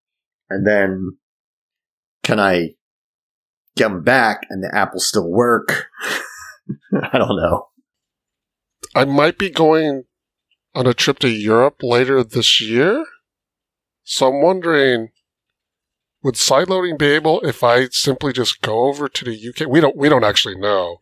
and 0.49 0.67
then 0.67 1.17
can 2.23 2.39
I 2.39 2.71
get 3.75 3.89
them 3.89 4.03
back 4.03 4.41
and 4.49 4.63
the 4.63 4.75
app 4.75 4.93
will 4.93 4.99
still 4.99 5.29
work? 5.29 5.87
I 7.11 7.17
don't 7.17 7.37
know. 7.37 7.69
I 8.95 9.05
might 9.05 9.37
be 9.37 9.49
going 9.49 10.03
on 10.75 10.87
a 10.87 10.93
trip 10.93 11.19
to 11.19 11.29
Europe 11.29 11.77
later 11.81 12.23
this 12.23 12.61
year. 12.61 13.05
So 14.03 14.27
I'm 14.27 14.41
wondering 14.41 15.09
would 16.23 16.35
sideloading 16.35 16.97
be 16.97 17.07
able 17.07 17.41
if 17.41 17.63
I 17.63 17.87
simply 17.89 18.31
just 18.31 18.61
go 18.61 18.85
over 18.85 19.09
to 19.09 19.25
the 19.25 19.31
UK? 19.49 19.67
We 19.67 19.81
don't 19.81 19.97
we 19.97 20.09
don't 20.09 20.23
actually 20.23 20.57
know. 20.57 21.01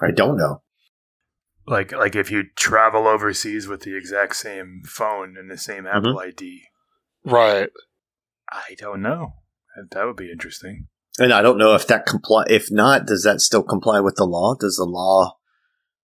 I 0.00 0.10
don't 0.10 0.36
know. 0.36 0.62
Like 1.66 1.92
like 1.92 2.16
if 2.16 2.30
you 2.30 2.44
travel 2.56 3.06
overseas 3.06 3.68
with 3.68 3.82
the 3.82 3.96
exact 3.96 4.36
same 4.36 4.82
phone 4.86 5.36
and 5.38 5.50
the 5.50 5.58
same 5.58 5.84
mm-hmm. 5.84 5.96
Apple 5.96 6.18
ID. 6.18 6.62
Right. 7.24 7.68
I 8.50 8.74
don't 8.78 9.02
know. 9.02 9.34
That 9.90 10.06
would 10.06 10.16
be 10.16 10.32
interesting. 10.32 10.88
And 11.20 11.34
I 11.34 11.42
don't 11.42 11.58
know 11.58 11.74
if 11.74 11.86
that 11.88 12.06
comply. 12.06 12.44
If 12.48 12.70
not, 12.70 13.06
does 13.06 13.24
that 13.24 13.42
still 13.42 13.62
comply 13.62 14.00
with 14.00 14.14
the 14.16 14.24
law? 14.24 14.54
Does 14.58 14.76
the 14.76 14.86
law 14.86 15.36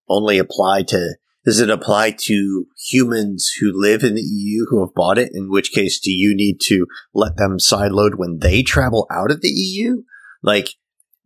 only 0.09 0.39
apply 0.39 0.83
to? 0.89 1.17
Does 1.43 1.59
it 1.59 1.71
apply 1.71 2.11
to 2.11 2.67
humans 2.91 3.51
who 3.59 3.73
live 3.73 4.05
in 4.05 4.15
the 4.15 4.21
EU 4.21 4.67
who 4.69 4.85
have 4.85 4.95
bought 4.95 5.17
it? 5.17 5.31
In 5.33 5.51
which 5.51 5.73
case, 5.73 5.99
do 5.99 6.11
you 6.11 6.37
need 6.37 6.61
to 6.65 6.87
let 7.15 7.37
them 7.37 7.57
sideload 7.59 8.17
when 8.17 8.41
they 8.41 8.63
travel 8.63 9.07
out 9.11 9.31
of 9.31 9.41
the 9.41 9.49
EU? 9.49 10.03
Like, 10.43 10.69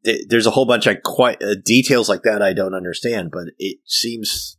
there's 0.05 0.47
a 0.47 0.53
whole 0.53 0.67
bunch 0.67 0.87
of 0.87 1.03
quite 1.03 1.43
uh, 1.43 1.57
details 1.65 2.09
like 2.09 2.23
that 2.23 2.43
I 2.43 2.53
don't 2.53 2.75
understand, 2.75 3.31
but 3.33 3.47
it 3.59 3.79
seems 3.87 4.57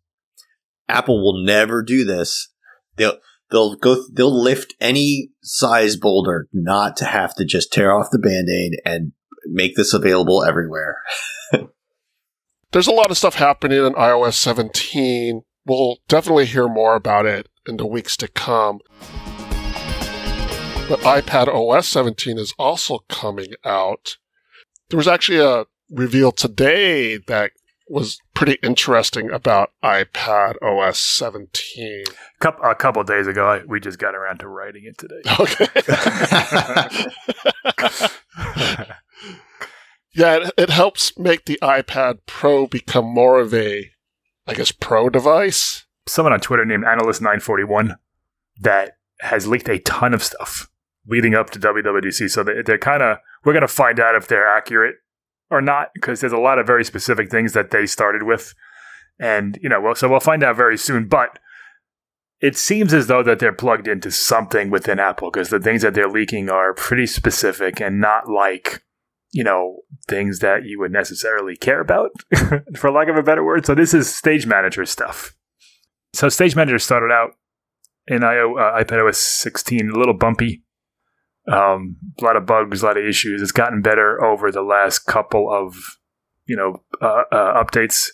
Apple 0.90 1.24
will 1.24 1.44
never 1.44 1.82
do 1.82 2.04
this. 2.04 2.50
They'll 2.98 3.18
they'll 3.50 3.76
go 3.76 4.04
they'll 4.12 4.44
lift 4.44 4.76
any 4.80 5.32
size 5.42 5.96
boulder 5.96 6.48
not 6.52 6.98
to 6.98 7.06
have 7.06 7.34
to 7.36 7.46
just 7.46 7.72
tear 7.72 7.92
off 7.92 8.12
the 8.12 8.20
band-aid 8.20 8.82
and 8.86 9.14
make 9.46 9.76
this 9.76 9.94
available 9.94 10.44
everywhere. 10.44 10.98
there's 12.72 12.88
a 12.88 12.94
lot 12.94 13.12
of 13.12 13.18
stuff 13.18 13.36
happening 13.36 13.86
in 13.86 13.94
iOS 13.94 14.34
17. 14.34 15.44
We'll 15.66 15.98
definitely 16.08 16.46
hear 16.46 16.68
more 16.68 16.96
about 16.96 17.26
it 17.26 17.48
in 17.68 17.78
the 17.78 17.86
weeks 17.86 18.18
to 18.18 18.28
come. 18.28 18.80
But 20.90 21.00
iPad 21.02 21.48
OS 21.48 21.88
17 21.88 22.38
is 22.38 22.54
also 22.58 23.00
coming 23.08 23.54
out. 23.64 24.18
There 24.90 24.98
was 24.98 25.08
actually 25.08 25.40
a 25.40 25.66
reveal 25.90 26.32
today 26.32 27.18
that 27.28 27.52
was 27.88 28.20
pretty 28.34 28.58
interesting 28.64 29.30
about 29.32 29.72
iPad 29.84 30.56
OS 30.62 31.00
17. 31.00 32.04
A 32.42 32.76
couple 32.76 33.04
days 33.04 33.28
ago, 33.28 33.64
we 33.68 33.80
just 33.80 34.00
got 34.00 34.16
around 34.16 34.40
to 34.40 34.48
writing 34.48 34.84
it 34.86 34.98
today. 34.98 35.22
Okay. 35.40 35.68
yeah, 40.14 40.38
it, 40.38 40.54
it, 40.58 40.70
helps 40.70 41.18
make 41.18 41.46
the 41.46 41.60
iPad 41.62 42.20
Pro 42.26 42.68
become 42.68 43.06
more 43.06 43.40
of 43.40 43.54
a, 43.54 43.92
I 44.48 44.54
guess, 44.54 44.72
pro 44.72 45.10
device. 45.10 45.86
Someone 46.08 46.34
on 46.34 46.40
Twitter 46.40 46.66
named 46.66 46.84
Analyst941 46.84 47.96
that 48.60 48.98
has 49.22 49.48
leaked 49.48 49.70
a 49.70 49.80
ton 49.80 50.14
of 50.14 50.24
stuff 50.24 50.70
leading 51.08 51.36
up 51.36 51.50
to 51.52 51.60
WWDC. 51.60 52.30
So 52.30 52.44
they, 52.44 52.62
they're 52.62 52.78
kind 52.78 53.04
of 53.04 53.18
we're 53.44 53.54
going 53.54 53.62
to 53.62 53.68
find 53.68 54.00
out 54.00 54.16
if 54.16 54.28
they're 54.28 54.48
accurate 54.48 54.96
or 55.50 55.62
not 55.62 55.90
because 55.94 56.22
there's 56.22 56.34
a 56.34 56.38
lot 56.38 56.60
of 56.60 56.68
very 56.68 56.84
specific 56.84 57.30
things 57.30 57.54
that 57.54 57.72
they 57.72 57.86
started 57.86 58.24
with, 58.24 58.54
and 59.20 59.58
you 59.62 59.70
know, 59.70 59.82
well, 59.82 59.96
so 59.96 60.10
we'll 60.10 60.20
find 60.20 60.44
out 60.44 60.56
very 60.56 60.78
soon. 60.78 61.08
But 61.08 61.40
it 62.40 62.58
seems 62.58 62.94
as 62.94 63.08
though 63.08 63.24
that 63.24 63.40
they're 63.40 63.54
plugged 63.54 63.88
into 63.88 64.10
something 64.10 64.70
within 64.70 65.00
Apple 65.00 65.30
because 65.30 65.50
the 65.50 65.60
things 65.60 65.84
that 65.84 65.94
they're 65.94 66.10
leaking 66.10 66.50
are 66.50 66.74
pretty 66.74 67.06
specific 67.06 67.80
and 67.80 68.02
not 68.02 68.30
like 68.30 68.84
you 69.32 69.44
know 69.44 69.78
things 70.08 70.40
that 70.40 70.66
you 70.66 70.80
would 70.80 70.92
necessarily 70.92 71.56
care 71.56 71.82
about, 71.82 72.12
for 72.78 72.92
lack 72.92 73.08
of 73.08 73.16
a 73.16 73.24
better 73.24 73.44
word. 73.44 73.66
So 73.66 73.76
this 73.76 73.94
is 73.94 74.14
Stage 74.14 74.46
Manager 74.46 74.86
stuff. 74.86 75.36
So 76.14 76.30
Stage 76.30 76.56
Manager 76.56 76.80
started 76.80 77.12
out 77.12 77.32
in 78.08 78.24
IO, 78.24 78.58
uh, 78.58 78.84
iPadOS 78.84 79.16
16 79.16 79.92
a 79.92 79.98
little 79.98 80.14
bumpy 80.16 80.64
um, 81.48 81.98
a 82.20 82.24
lot 82.24 82.36
of 82.36 82.46
bugs, 82.46 82.84
a 82.84 82.86
lot 82.86 82.98
of 82.98 83.06
issues. 83.06 83.42
It's 83.42 83.52
gotten 83.52 83.82
better 83.82 84.24
over 84.24 84.52
the 84.52 84.62
last 84.62 85.00
couple 85.00 85.52
of 85.52 85.98
you 86.46 86.56
know 86.56 86.84
uh, 87.02 87.24
uh, 87.32 87.64
updates, 87.64 88.08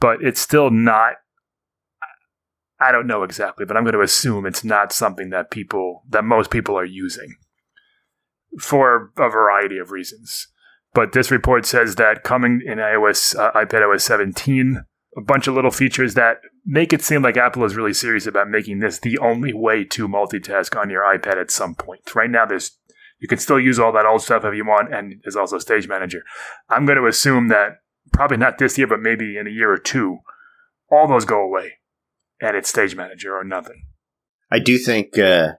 but 0.00 0.22
it's 0.22 0.40
still 0.40 0.70
not. 0.70 1.14
I 2.82 2.92
don't 2.92 3.06
know 3.06 3.24
exactly, 3.24 3.66
but 3.66 3.76
I'm 3.76 3.84
going 3.84 3.94
to 3.94 4.00
assume 4.00 4.46
it's 4.46 4.64
not 4.64 4.92
something 4.92 5.30
that 5.30 5.50
people 5.50 6.02
that 6.08 6.24
most 6.24 6.50
people 6.50 6.78
are 6.78 6.84
using 6.84 7.36
for 8.58 9.12
a 9.16 9.28
variety 9.28 9.78
of 9.78 9.90
reasons. 9.90 10.48
But 10.92 11.12
this 11.12 11.30
report 11.30 11.66
says 11.66 11.96
that 11.96 12.24
coming 12.24 12.62
in 12.64 12.78
iOS, 12.78 13.38
uh, 13.38 13.52
iPad 13.52 13.88
OS 13.88 14.04
17, 14.04 14.84
a 15.16 15.20
bunch 15.20 15.46
of 15.46 15.54
little 15.54 15.70
features 15.70 16.14
that 16.14 16.38
make 16.64 16.92
it 16.92 17.02
seem 17.02 17.22
like 17.22 17.36
Apple 17.36 17.64
is 17.64 17.76
really 17.76 17.92
serious 17.92 18.26
about 18.26 18.48
making 18.48 18.80
this 18.80 18.98
the 18.98 19.18
only 19.18 19.52
way 19.52 19.84
to 19.84 20.08
multitask 20.08 20.78
on 20.78 20.90
your 20.90 21.02
iPad 21.02 21.40
at 21.40 21.50
some 21.50 21.74
point. 21.74 22.14
Right 22.14 22.30
now, 22.30 22.46
there's 22.46 22.76
you 23.20 23.28
can 23.28 23.38
still 23.38 23.60
use 23.60 23.78
all 23.78 23.92
that 23.92 24.06
old 24.06 24.22
stuff 24.22 24.44
if 24.44 24.54
you 24.54 24.64
want, 24.64 24.94
and 24.94 25.20
there's 25.22 25.36
also 25.36 25.58
Stage 25.58 25.86
Manager. 25.86 26.22
I'm 26.70 26.86
going 26.86 26.96
to 26.96 27.06
assume 27.06 27.48
that 27.48 27.80
probably 28.12 28.38
not 28.38 28.58
this 28.58 28.78
year, 28.78 28.86
but 28.86 29.00
maybe 29.00 29.36
in 29.36 29.46
a 29.46 29.50
year 29.50 29.70
or 29.70 29.76
two, 29.76 30.18
all 30.90 31.06
those 31.06 31.26
go 31.26 31.40
away, 31.40 31.74
and 32.40 32.56
it's 32.56 32.70
Stage 32.70 32.96
Manager 32.96 33.36
or 33.36 33.44
nothing. 33.44 33.84
I 34.50 34.58
do 34.58 34.78
think 34.78 35.18
uh, 35.18 35.52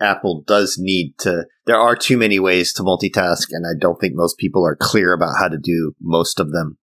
Apple 0.00 0.42
does 0.46 0.76
need 0.78 1.14
to. 1.18 1.44
There 1.66 1.78
are 1.78 1.96
too 1.96 2.16
many 2.16 2.38
ways 2.38 2.72
to 2.74 2.82
multitask, 2.82 3.46
and 3.50 3.66
I 3.66 3.78
don't 3.78 3.98
think 4.00 4.14
most 4.14 4.38
people 4.38 4.66
are 4.66 4.76
clear 4.76 5.12
about 5.12 5.36
how 5.38 5.48
to 5.48 5.58
do 5.58 5.94
most 6.00 6.40
of 6.40 6.52
them. 6.52 6.78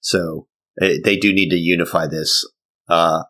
So 0.00 0.46
eh, 0.80 0.98
they 1.04 1.16
do 1.16 1.32
need 1.32 1.50
to 1.50 1.56
unify 1.56 2.06
this. 2.06 2.48
Uh, 2.88 3.24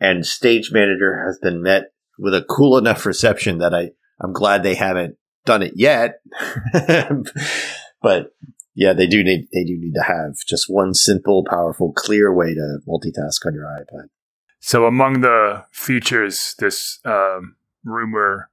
and 0.00 0.26
Stage 0.26 0.70
Manager 0.72 1.24
has 1.24 1.38
been 1.38 1.62
met 1.62 1.84
with 2.18 2.34
a 2.34 2.44
cool 2.44 2.76
enough 2.76 3.06
reception 3.06 3.58
that 3.58 3.74
I 3.74 3.90
I'm 4.20 4.32
glad 4.32 4.62
they 4.62 4.74
haven't 4.74 5.16
done 5.44 5.62
it 5.62 5.74
yet. 5.76 6.20
but 8.02 8.34
yeah, 8.74 8.92
they 8.92 9.06
do 9.06 9.22
need 9.22 9.48
they 9.52 9.64
do 9.64 9.78
need 9.78 9.94
to 9.94 10.02
have 10.02 10.34
just 10.46 10.66
one 10.68 10.94
simple, 10.94 11.44
powerful, 11.48 11.92
clear 11.92 12.34
way 12.34 12.54
to 12.54 12.78
multitask 12.86 13.46
on 13.46 13.54
your 13.54 13.64
iPad. 13.64 14.08
So 14.60 14.86
among 14.86 15.20
the 15.20 15.64
features, 15.70 16.54
this 16.58 16.98
um, 17.04 17.56
rumor 17.86 18.50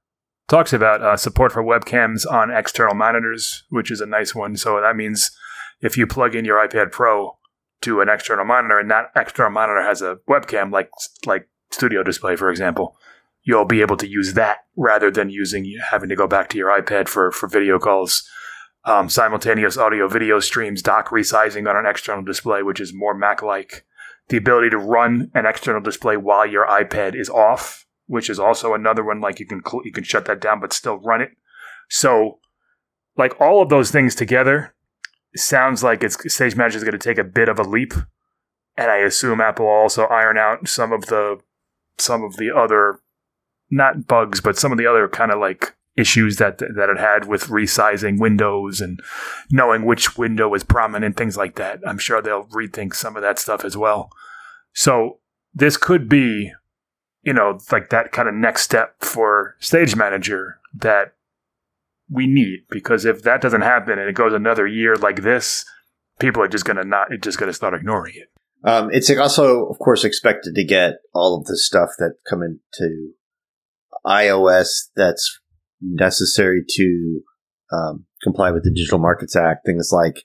talks 0.48 0.72
about 0.72 1.02
uh, 1.02 1.16
support 1.16 1.52
for 1.52 1.62
webcams 1.62 2.30
on 2.30 2.50
external 2.50 2.94
monitors, 2.94 3.64
which 3.70 3.90
is 3.90 4.00
a 4.00 4.06
nice 4.06 4.34
one. 4.34 4.56
So 4.56 4.80
that 4.80 4.96
means 4.96 5.30
if 5.80 5.96
you 5.96 6.06
plug 6.06 6.34
in 6.34 6.44
your 6.44 6.66
iPad 6.66 6.92
Pro 6.92 7.38
to 7.82 8.00
an 8.00 8.08
external 8.08 8.44
monitor, 8.44 8.78
and 8.78 8.90
that 8.90 9.10
external 9.16 9.52
monitor 9.52 9.82
has 9.82 10.00
a 10.02 10.18
webcam, 10.28 10.72
like 10.72 10.90
like 11.26 11.48
Studio 11.70 12.02
Display, 12.02 12.36
for 12.36 12.50
example, 12.50 12.96
you'll 13.42 13.64
be 13.64 13.82
able 13.82 13.96
to 13.98 14.06
use 14.06 14.34
that 14.34 14.58
rather 14.76 15.10
than 15.10 15.28
using 15.28 15.78
having 15.90 16.08
to 16.08 16.16
go 16.16 16.26
back 16.26 16.48
to 16.50 16.58
your 16.58 16.70
iPad 16.70 17.08
for 17.08 17.30
for 17.30 17.48
video 17.48 17.78
calls. 17.78 18.28
Um, 18.86 19.08
simultaneous 19.08 19.78
audio 19.78 20.08
video 20.08 20.40
streams, 20.40 20.82
dock 20.82 21.08
resizing 21.08 21.68
on 21.68 21.76
an 21.76 21.86
external 21.86 22.22
display, 22.22 22.62
which 22.62 22.80
is 22.80 22.92
more 22.92 23.14
Mac 23.14 23.42
like. 23.42 23.86
The 24.28 24.36
ability 24.38 24.70
to 24.70 24.78
run 24.78 25.30
an 25.34 25.44
external 25.46 25.82
display 25.82 26.16
while 26.16 26.46
your 26.46 26.66
iPad 26.66 27.14
is 27.14 27.28
off, 27.28 27.86
which 28.06 28.30
is 28.30 28.38
also 28.38 28.74
another 28.74 29.04
one. 29.04 29.20
Like 29.20 29.40
you 29.40 29.46
can 29.46 29.62
you 29.84 29.92
can 29.92 30.04
shut 30.04 30.26
that 30.26 30.40
down, 30.40 30.60
but 30.60 30.72
still 30.72 30.98
run 30.98 31.20
it. 31.20 31.30
So, 31.88 32.38
like 33.16 33.40
all 33.40 33.62
of 33.62 33.68
those 33.68 33.90
things 33.90 34.14
together, 34.14 34.74
sounds 35.36 35.82
like 35.82 36.02
it's 36.02 36.16
Stage 36.32 36.56
Manager 36.56 36.78
is 36.78 36.84
going 36.84 36.98
to 36.98 36.98
take 36.98 37.18
a 37.18 37.24
bit 37.24 37.48
of 37.48 37.58
a 37.58 37.62
leap, 37.62 37.92
and 38.76 38.90
I 38.90 38.98
assume 38.98 39.40
Apple 39.40 39.66
will 39.66 39.72
also 39.72 40.04
iron 40.04 40.38
out 40.38 40.68
some 40.68 40.92
of 40.92 41.06
the 41.06 41.38
some 41.98 42.22
of 42.22 42.36
the 42.36 42.50
other 42.54 43.00
not 43.70 44.06
bugs, 44.06 44.40
but 44.40 44.56
some 44.56 44.72
of 44.72 44.78
the 44.78 44.86
other 44.86 45.08
kind 45.08 45.30
of 45.30 45.38
like 45.38 45.74
issues 45.96 46.36
that 46.36 46.58
that 46.58 46.90
it 46.90 46.98
had 46.98 47.26
with 47.26 47.44
resizing 47.44 48.18
windows 48.18 48.80
and 48.80 49.00
knowing 49.50 49.84
which 49.84 50.18
window 50.18 50.52
is 50.54 50.64
prominent, 50.64 51.16
things 51.16 51.36
like 51.36 51.56
that. 51.56 51.80
I'm 51.86 51.98
sure 51.98 52.20
they'll 52.20 52.46
rethink 52.46 52.94
some 52.94 53.16
of 53.16 53.22
that 53.22 53.38
stuff 53.38 53.64
as 53.64 53.76
well. 53.76 54.10
So 54.72 55.20
this 55.54 55.76
could 55.76 56.08
be, 56.08 56.52
you 57.24 57.32
know, 57.32 57.58
like 57.72 57.90
that 57.90 58.12
kind 58.12 58.28
of 58.28 58.34
next 58.34 58.62
step 58.62 58.96
for 59.00 59.56
Stage 59.58 59.96
Manager 59.96 60.60
that 60.74 61.14
we 62.10 62.26
need 62.26 62.60
because 62.70 63.04
if 63.04 63.22
that 63.22 63.40
doesn't 63.40 63.62
happen 63.62 63.98
and 63.98 64.08
it 64.08 64.14
goes 64.14 64.34
another 64.34 64.66
year 64.66 64.94
like 64.96 65.22
this, 65.22 65.64
people 66.18 66.42
are 66.42 66.48
just 66.48 66.64
gonna 66.64 66.84
not 66.84 67.08
just 67.20 67.38
gonna 67.38 67.52
start 67.52 67.74
ignoring 67.74 68.14
it. 68.16 68.28
Um, 68.66 68.88
it's 68.92 69.10
also, 69.10 69.66
of 69.66 69.78
course, 69.78 70.04
expected 70.04 70.54
to 70.54 70.64
get 70.64 70.94
all 71.12 71.38
of 71.38 71.46
the 71.46 71.56
stuff 71.56 71.90
that 71.98 72.14
come 72.28 72.42
into 72.42 73.12
iOS 74.06 74.88
that's 74.96 75.40
necessary 75.80 76.64
to 76.66 77.20
um, 77.72 78.06
comply 78.22 78.50
with 78.50 78.64
the 78.64 78.72
Digital 78.74 78.98
Markets 78.98 79.36
Act. 79.36 79.66
Things 79.66 79.90
like 79.92 80.24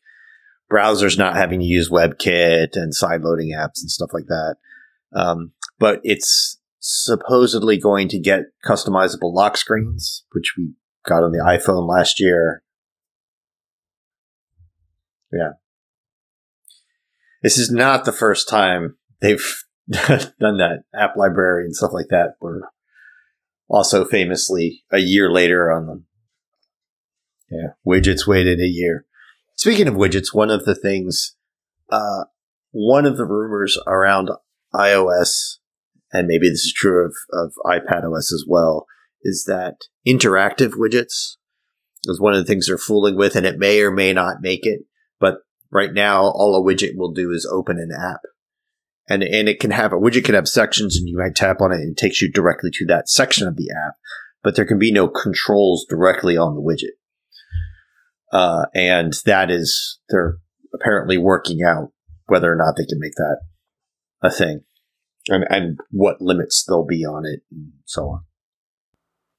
browsers 0.71 1.17
not 1.17 1.35
having 1.35 1.59
to 1.59 1.65
use 1.65 1.89
WebKit 1.89 2.75
and 2.75 2.93
sideloading 2.93 3.55
apps 3.55 3.81
and 3.81 3.89
stuff 3.89 4.11
like 4.13 4.27
that. 4.27 4.55
Um, 5.13 5.51
but 5.77 5.99
it's 6.03 6.58
supposedly 6.79 7.77
going 7.77 8.07
to 8.09 8.19
get 8.19 8.45
customizable 8.65 9.33
lock 9.33 9.57
screens, 9.57 10.25
which 10.31 10.53
we 10.57 10.73
got 11.05 11.23
on 11.23 11.31
the 11.31 11.43
iPhone 11.45 11.87
last 11.87 12.19
year. 12.19 12.63
Yeah. 15.31 15.51
This 17.43 17.57
is 17.57 17.71
not 17.71 18.05
the 18.05 18.11
first 18.11 18.49
time 18.49 18.97
they've 19.21 19.63
done 19.89 20.57
that. 20.57 20.83
App 20.93 21.15
library 21.15 21.65
and 21.65 21.75
stuff 21.75 21.91
like 21.93 22.07
that 22.09 22.35
were 22.41 22.69
also 23.69 24.05
famously 24.05 24.83
a 24.91 24.99
year 24.99 25.31
later 25.31 25.71
on 25.71 25.87
them. 25.87 26.05
Yeah, 27.49 27.69
widgets 27.85 28.27
waited 28.27 28.59
a 28.59 28.67
year. 28.67 29.05
Speaking 29.55 29.87
of 29.87 29.95
widgets, 29.95 30.33
one 30.33 30.51
of 30.51 30.65
the 30.65 30.75
things, 30.75 31.35
uh, 31.89 32.25
one 32.71 33.05
of 33.05 33.17
the 33.17 33.25
rumors 33.25 33.77
around 33.87 34.29
iOS, 34.73 35.57
and 36.11 36.27
maybe 36.27 36.49
this 36.49 36.65
is 36.65 36.73
true 36.75 37.05
of, 37.05 37.13
of 37.31 37.53
iPad 37.65 38.03
OS 38.03 38.33
as 38.33 38.45
well, 38.47 38.85
is 39.21 39.45
that 39.47 39.75
interactive 40.07 40.73
widgets 40.73 41.37
is 42.05 42.19
one 42.19 42.33
of 42.33 42.39
the 42.39 42.45
things 42.45 42.67
they're 42.67 42.77
fooling 42.77 43.17
with, 43.17 43.35
and 43.35 43.45
it 43.45 43.59
may 43.59 43.81
or 43.81 43.91
may 43.91 44.13
not 44.13 44.37
make 44.41 44.65
it. 44.65 44.81
But 45.19 45.39
right 45.71 45.93
now, 45.93 46.23
all 46.23 46.55
a 46.55 46.65
widget 46.65 46.95
will 46.95 47.11
do 47.11 47.31
is 47.31 47.49
open 47.51 47.77
an 47.77 47.91
app 47.91 48.21
and 49.09 49.23
and 49.23 49.49
it 49.49 49.59
can 49.59 49.71
have 49.71 49.91
a 49.91 49.97
widget 49.97 50.23
can 50.23 50.35
have 50.35 50.47
sections 50.47 50.95
and 50.95 51.09
you 51.09 51.17
might 51.17 51.35
tap 51.35 51.59
on 51.59 51.71
it 51.71 51.81
and 51.81 51.91
it 51.91 51.97
takes 51.97 52.21
you 52.21 52.31
directly 52.31 52.69
to 52.71 52.85
that 52.85 53.09
section 53.09 53.47
of 53.47 53.57
the 53.57 53.69
app 53.85 53.95
but 54.43 54.55
there 54.55 54.65
can 54.65 54.79
be 54.79 54.91
no 54.91 55.07
controls 55.07 55.85
directly 55.89 56.37
on 56.37 56.55
the 56.55 56.61
widget 56.61 56.95
uh, 58.31 58.67
and 58.75 59.15
that 59.25 59.49
is 59.49 59.99
they're 60.09 60.37
apparently 60.73 61.17
working 61.17 61.63
out 61.63 61.91
whether 62.27 62.51
or 62.51 62.55
not 62.55 62.75
they 62.77 62.85
can 62.85 62.99
make 62.99 63.15
that 63.15 63.39
a 64.21 64.29
thing 64.29 64.61
and, 65.29 65.45
and 65.49 65.79
what 65.91 66.21
limits 66.21 66.63
there'll 66.67 66.85
be 66.85 67.05
on 67.05 67.25
it 67.25 67.41
and 67.51 67.71
so 67.85 68.09
on 68.09 68.23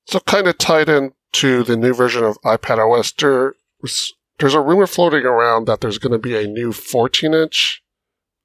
so 0.07 0.21
kind 0.21 0.47
of 0.47 0.59
tied 0.59 0.89
into 0.89 1.63
the 1.63 1.77
new 1.77 1.95
version 1.95 2.25
of 2.25 2.41
ipad 2.43 2.79
os 2.79 3.13
there, 3.13 3.55
there's 4.39 4.55
a 4.55 4.61
rumor 4.61 4.87
floating 4.87 5.25
around 5.25 5.67
that 5.67 5.81
there's 5.81 5.99
going 5.99 6.13
to 6.13 6.19
be 6.19 6.37
a 6.37 6.47
new 6.47 6.73
14 6.73 7.35
inch 7.35 7.83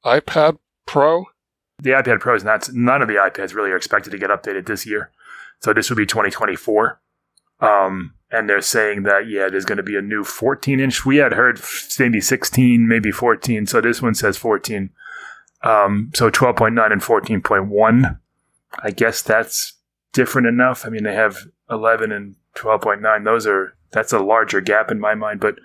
ipad 0.05 0.57
Pro? 0.85 1.25
The 1.79 1.91
iPad 1.91 2.19
Pro 2.19 2.35
is 2.35 2.43
not, 2.43 2.69
none 2.73 3.01
of 3.01 3.07
the 3.07 3.15
iPads 3.15 3.53
really 3.53 3.71
are 3.71 3.77
expected 3.77 4.11
to 4.11 4.17
get 4.17 4.29
updated 4.29 4.65
this 4.65 4.85
year. 4.85 5.11
So 5.61 5.73
this 5.73 5.89
would 5.89 5.97
be 5.97 6.05
2024. 6.05 7.01
Um, 7.59 8.13
and 8.31 8.49
they're 8.49 8.61
saying 8.61 9.03
that, 9.03 9.27
yeah, 9.27 9.49
there's 9.49 9.65
going 9.65 9.77
to 9.77 9.83
be 9.83 9.95
a 9.95 10.01
new 10.01 10.23
14 10.23 10.79
inch. 10.79 11.05
We 11.05 11.17
had 11.17 11.33
heard 11.33 11.59
maybe 11.99 12.21
16, 12.21 12.87
maybe 12.87 13.11
14. 13.11 13.65
So 13.65 13.81
this 13.81 14.01
one 14.01 14.15
says 14.15 14.37
14. 14.37 14.89
Um, 15.65 16.11
so 16.13 16.29
12.9 16.29 16.91
and 16.91 17.01
14.1. 17.01 18.19
I 18.83 18.91
guess 18.91 19.21
that's 19.21 19.73
different 20.13 20.47
enough. 20.47 20.85
I 20.85 20.89
mean, 20.89 21.03
they 21.03 21.15
have 21.15 21.47
11 21.69 22.11
and 22.11 22.35
12.9. 22.55 23.25
Those 23.25 23.47
are, 23.47 23.75
that's 23.91 24.13
a 24.13 24.19
larger 24.19 24.61
gap 24.61 24.91
in 24.91 24.99
my 24.99 25.15
mind, 25.15 25.39
but 25.39 25.55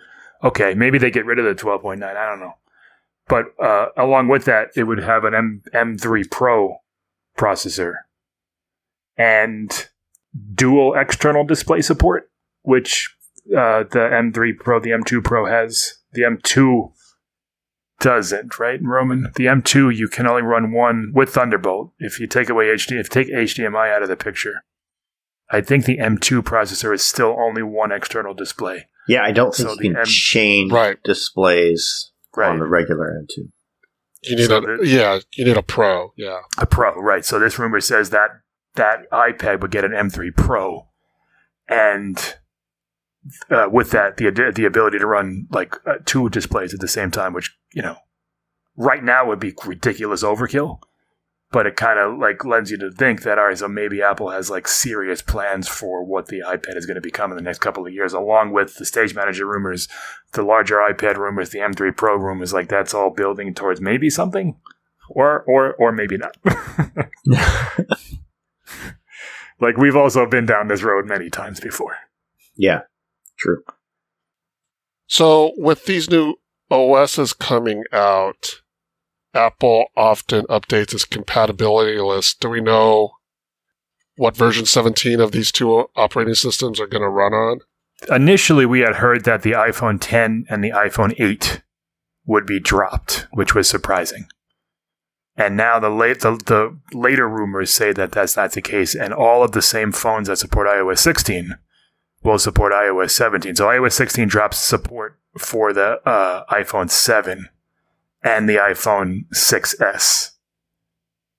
okay, 0.43 0.75
maybe 0.75 0.99
they 0.99 1.11
get 1.11 1.27
rid 1.27 1.39
of 1.39 1.45
the 1.45 1.63
12.9. 1.63 2.03
I 2.03 2.27
don't 2.27 2.41
know. 2.41 2.55
But 3.29 3.47
uh, 3.63 3.87
along 3.97 4.29
with 4.29 4.47
that, 4.47 4.71
it 4.75 4.85
would 4.85 5.03
have 5.03 5.25
an 5.25 5.35
M- 5.35 5.63
M3 5.73 6.31
Pro 6.31 6.79
processor 7.39 7.95
and 9.17 9.89
dual 10.55 10.95
external 10.95 11.45
display 11.45 11.83
support, 11.83 12.31
which 12.63 13.15
uh, 13.51 13.85
the 13.85 14.09
M3 14.13 14.59
Pro, 14.59 14.81
the 14.81 14.91
M2 14.91 15.23
Pro 15.23 15.47
has. 15.47 15.95
The 16.13 16.23
M2 16.23 16.93
doesn't, 18.01 18.59
right, 18.59 18.81
Roman? 18.83 19.31
The 19.37 19.47
M2 19.47 19.95
you 19.95 20.09
can 20.09 20.27
only 20.27 20.43
run 20.43 20.73
one 20.73 21.13
with 21.15 21.31
Thunderbolt. 21.31 21.93
If 21.99 22.19
you 22.19 22.27
take 22.27 22.49
away 22.49 22.67
HD, 22.67 22.99
if 22.99 23.15
you 23.15 23.25
take 23.25 23.29
HDMI 23.29 23.95
out 23.95 24.03
of 24.03 24.09
the 24.09 24.17
picture, 24.17 24.65
I 25.51 25.61
think 25.61 25.85
the 25.85 25.99
M2 25.99 26.43
processor 26.43 26.95
is 26.95 27.03
still 27.03 27.37
only 27.39 27.63
one 27.63 27.93
external 27.93 28.35
display. 28.35 28.87
Yeah, 29.09 29.23
I 29.23 29.33
don't 29.33 29.55
think 29.55 29.69
so 29.69 29.75
you 29.75 29.91
can 29.91 29.97
M- 29.97 30.07
change 30.07 30.73
right. 30.73 31.03
displays 31.03 32.13
right. 32.37 32.51
on 32.51 32.59
the 32.59 32.67
regular 32.67 33.23
M2. 33.23 33.51
You 34.23 34.37
need 34.37 34.47
so 34.47 34.59
a 34.59 34.61
the, 34.61 34.87
yeah, 34.87 35.19
you 35.35 35.45
need 35.45 35.57
a 35.57 35.63
Pro, 35.63 36.13
yeah, 36.17 36.41
a 36.59 36.67
Pro, 36.67 36.95
right? 36.95 37.25
So 37.25 37.39
this 37.39 37.59
rumor 37.59 37.81
says 37.81 38.11
that 38.11 38.31
that 38.75 39.11
iPad 39.11 39.61
would 39.63 39.71
get 39.71 39.85
an 39.85 39.93
M3 39.93 40.37
Pro, 40.37 40.89
and 41.69 42.37
uh, 43.51 43.69
with 43.71 43.91
that, 43.91 44.17
the 44.17 44.31
the 44.55 44.65
ability 44.65 44.99
to 44.99 45.07
run 45.07 45.47
like 45.51 45.75
uh, 45.87 45.97
two 46.05 46.29
displays 46.31 46.75
at 46.75 46.81
the 46.81 46.89
same 46.89 47.11
time, 47.11 47.33
which 47.33 47.57
you 47.73 47.83
know, 47.83 47.97
right 48.77 49.05
now 49.05 49.27
would 49.27 49.41
be 49.41 49.55
ridiculous 49.67 50.23
overkill. 50.23 50.79
but 51.53 51.67
it 51.67 51.77
kind 51.77 51.99
of 51.99 52.19
like 52.19 52.45
lends 52.45 52.71
you 52.71 52.79
to 52.79 52.91
think 52.93 53.23
that 53.23 53.39
all 53.39 53.47
right, 53.47 53.59
so 53.59 53.69
maybe 53.69 54.01
Apple 54.01 54.31
has 54.31 54.51
like 54.51 54.69
serious 54.69 55.21
plans 55.21 55.69
for 55.69 56.05
what 56.05 56.29
the 56.29 56.43
iPad 56.47 56.77
is 56.77 56.87
going 56.87 56.95
to 56.95 57.01
become 57.01 57.31
in 57.33 57.37
the 57.37 57.43
next 57.43 57.59
couple 57.59 57.87
of 57.87 57.93
years, 57.93 58.13
along 58.13 58.53
with 58.53 58.77
the 58.77 58.85
Stage 58.85 59.15
Manager 59.15 59.47
rumors, 59.47 59.89
the 60.33 60.43
larger 60.43 60.77
iPad 60.77 61.17
rumors, 61.17 61.51
the 61.51 61.59
M3 61.59 61.97
Pro 61.97 62.17
rumors. 62.17 62.53
Like 62.53 62.69
that's 62.69 62.95
all 62.95 63.11
building 63.11 63.53
towards 63.53 63.81
maybe 63.81 64.11
something, 64.11 64.57
or 65.11 65.43
or 65.43 65.75
or 65.75 65.93
maybe 65.93 66.17
not. 66.17 66.37
like 69.61 69.77
we've 69.77 69.97
also 69.97 70.27
been 70.27 70.47
down 70.47 70.69
this 70.69 70.83
road 70.83 71.07
many 71.07 71.31
times 71.31 71.61
before. 71.61 71.97
Yeah, 72.57 72.83
true. 73.41 73.63
So 75.07 75.53
with 75.57 75.87
these 75.87 76.09
new 76.09 76.37
OSs 76.71 77.33
coming 77.33 77.85
out, 77.93 78.61
Apple 79.35 79.87
often 79.97 80.45
updates 80.47 80.95
its 80.95 81.05
compatibility 81.05 81.99
list. 81.99 82.41
Do 82.41 82.49
we 82.49 82.61
know 82.61 83.13
what 84.17 84.37
version 84.37 84.67
17 84.67 85.21
of 85.21 85.33
these 85.33 85.51
two 85.51 85.87
operating 85.97 86.35
systems 86.35 86.81
are 86.81 86.87
going 86.87 87.03
to 87.03 87.09
run 87.09 87.33
on? 87.33 87.61
Initially, 88.09 88.67
we 88.67 88.81
had 88.81 88.97
heard 88.97 89.25
that 89.25 89.43
the 89.43 89.53
iPhone 89.53 89.99
10 90.01 90.47
and 90.49 90.65
the 90.65 90.71
iPhone 90.71 91.15
8 91.19 91.63
would 92.27 92.47
be 92.47 92.61
dropped, 92.61 93.27
which 93.33 93.55
was 93.55 93.69
surprising. 93.69 94.27
And 95.37 95.57
now 95.57 95.79
the, 95.79 95.91
late, 95.91 96.21
the, 96.21 96.33
the 96.33 96.79
later 96.97 97.29
rumors 97.29 97.73
say 97.73 97.93
that 97.93 98.13
that's 98.13 98.37
not 98.37 98.53
the 98.53 98.63
case, 98.63 98.95
and 98.95 99.13
all 99.13 99.43
of 99.43 99.53
the 99.53 99.63
same 99.63 99.93
phones 99.93 100.29
that 100.29 100.37
support 100.37 100.69
iOS 100.69 100.99
16 100.99 101.57
will 102.23 102.39
support 102.39 102.73
iOS 102.73 103.11
17. 103.11 103.57
So 103.57 103.67
iOS 103.67 103.93
16 103.93 104.29
drops 104.29 104.59
support 104.59 105.19
for 105.39 105.73
the 105.73 106.01
uh, 106.07 106.45
iPhone 106.53 106.91
7 106.91 107.49
and 108.23 108.49
the 108.49 108.57
iPhone 108.57 109.27
6S. 109.35 110.33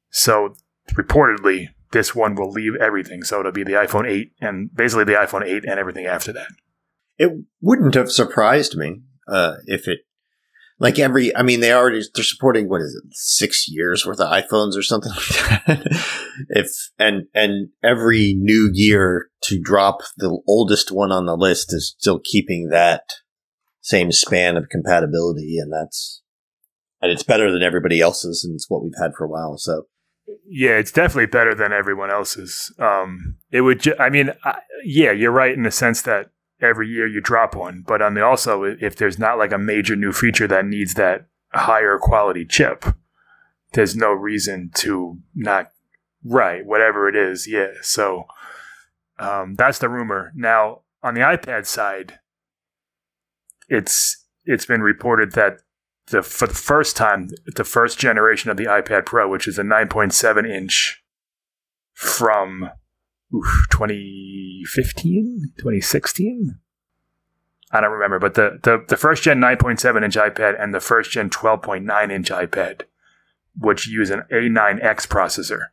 So 0.09 0.55
reportedly, 0.93 1.69
this 1.91 2.15
one 2.15 2.35
will 2.35 2.49
leave 2.49 2.75
everything. 2.75 3.23
So 3.23 3.39
it'll 3.39 3.51
be 3.51 3.63
the 3.63 3.73
iPhone 3.73 4.09
8 4.09 4.33
and 4.41 4.73
basically 4.73 5.05
the 5.05 5.13
iPhone 5.13 5.45
8 5.45 5.65
and 5.65 5.79
everything 5.79 6.05
after 6.05 6.31
that. 6.33 6.47
It 7.17 7.31
wouldn't 7.61 7.93
have 7.95 8.11
surprised 8.11 8.75
me 8.75 9.01
uh, 9.27 9.55
if 9.65 9.87
it, 9.87 9.99
like 10.81 10.97
every, 10.97 11.33
I 11.35 11.43
mean, 11.43 11.59
they 11.59 11.71
already, 11.71 12.01
they're 12.15 12.23
supporting, 12.23 12.67
what 12.67 12.81
is 12.81 12.95
it, 12.95 13.15
six 13.15 13.67
years 13.69 14.03
worth 14.03 14.19
of 14.19 14.31
iPhones 14.31 14.75
or 14.75 14.81
something 14.81 15.11
like 15.11 15.67
that. 15.67 16.05
if, 16.49 16.71
and, 16.97 17.27
and 17.35 17.69
every 17.83 18.33
new 18.35 18.71
year 18.73 19.27
to 19.43 19.61
drop 19.61 19.99
the 20.17 20.41
oldest 20.47 20.91
one 20.91 21.11
on 21.11 21.27
the 21.27 21.37
list 21.37 21.67
is 21.71 21.95
still 21.99 22.19
keeping 22.23 22.69
that 22.71 23.03
same 23.81 24.11
span 24.11 24.57
of 24.57 24.69
compatibility. 24.69 25.59
And 25.59 25.71
that's, 25.71 26.23
and 26.99 27.11
it's 27.11 27.23
better 27.23 27.51
than 27.51 27.61
everybody 27.61 28.01
else's, 28.01 28.43
and 28.43 28.55
it's 28.55 28.67
what 28.67 28.83
we've 28.83 28.99
had 28.99 29.11
for 29.15 29.25
a 29.25 29.29
while. 29.29 29.59
So, 29.59 29.83
yeah, 30.49 30.77
it's 30.79 30.91
definitely 30.91 31.27
better 31.27 31.53
than 31.53 31.71
everyone 31.71 32.09
else's. 32.09 32.73
Um, 32.79 33.37
it 33.51 33.61
would, 33.61 33.81
ju- 33.81 33.95
I 33.99 34.09
mean, 34.09 34.31
I, 34.43 34.61
yeah, 34.83 35.11
you're 35.11 35.29
right 35.29 35.53
in 35.53 35.61
the 35.61 35.69
sense 35.69 36.01
that 36.03 36.31
every 36.61 36.87
year 36.87 37.07
you 37.07 37.21
drop 37.21 37.55
one, 37.55 37.83
but 37.85 38.01
on 38.01 38.13
the 38.13 38.25
also, 38.25 38.63
if 38.63 38.95
there's 38.95 39.19
not 39.19 39.37
like 39.37 39.51
a 39.51 39.57
major 39.57 39.95
new 39.95 40.11
feature 40.11 40.47
that 40.47 40.65
needs 40.65 40.93
that 40.93 41.27
higher 41.53 41.97
quality 41.99 42.45
chip, 42.45 42.85
there's 43.73 43.95
no 43.95 44.11
reason 44.11 44.71
to 44.75 45.17
not 45.35 45.71
right 46.23 46.65
whatever 46.65 47.09
it 47.09 47.15
is. 47.15 47.47
Yeah, 47.47 47.71
so 47.81 48.25
um, 49.19 49.55
that's 49.55 49.79
the 49.79 49.89
rumor. 49.89 50.31
Now 50.35 50.81
on 51.03 51.13
the 51.13 51.21
iPad 51.21 51.65
side, 51.65 52.19
it's 53.67 54.25
it's 54.45 54.65
been 54.65 54.81
reported 54.81 55.33
that 55.33 55.59
the 56.07 56.21
for 56.21 56.47
the 56.47 56.53
first 56.53 56.95
time, 56.95 57.29
the 57.55 57.63
first 57.63 57.99
generation 57.99 58.51
of 58.51 58.57
the 58.57 58.65
iPad 58.65 59.05
Pro, 59.05 59.29
which 59.29 59.47
is 59.47 59.57
a 59.57 59.63
9.7 59.63 60.49
inch 60.49 61.03
from 61.93 62.69
oof, 63.33 63.67
2015, 63.71 65.53
2016. 65.57 66.59
I 67.71 67.79
don't 67.79 67.91
remember, 67.91 68.19
but 68.19 68.33
the, 68.33 68.59
the, 68.63 68.83
the 68.87 68.97
first 68.97 69.23
gen 69.23 69.39
9.7 69.39 70.03
inch 70.03 70.15
iPad 70.15 70.61
and 70.61 70.73
the 70.73 70.81
first 70.81 71.11
gen 71.11 71.29
12.9 71.29 72.11
inch 72.11 72.29
iPad, 72.29 72.81
which 73.57 73.87
use 73.87 74.09
an 74.09 74.23
A9X 74.31 75.07
processor, 75.07 75.67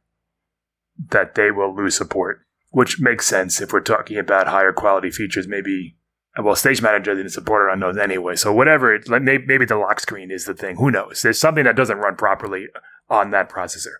that 1.10 1.34
they 1.34 1.50
will 1.50 1.74
lose 1.74 1.96
support, 1.96 2.40
which 2.70 3.00
makes 3.00 3.26
sense 3.26 3.60
if 3.60 3.72
we're 3.72 3.80
talking 3.80 4.16
about 4.16 4.46
higher 4.46 4.72
quality 4.72 5.10
features, 5.10 5.48
maybe 5.48 5.96
well, 6.40 6.54
Stage 6.54 6.80
Manager 6.80 7.14
didn't 7.16 7.32
support 7.32 7.68
it 7.68 7.72
on 7.72 7.80
those 7.80 7.96
anyway. 7.96 8.36
So 8.36 8.52
whatever, 8.52 8.94
it, 8.94 9.08
maybe 9.08 9.64
the 9.64 9.76
lock 9.76 9.98
screen 9.98 10.30
is 10.30 10.44
the 10.44 10.54
thing. 10.54 10.76
Who 10.76 10.90
knows? 10.90 11.22
There's 11.22 11.40
something 11.40 11.64
that 11.64 11.74
doesn't 11.74 11.98
run 11.98 12.14
properly 12.14 12.68
on 13.10 13.32
that 13.32 13.50
processor. 13.50 13.96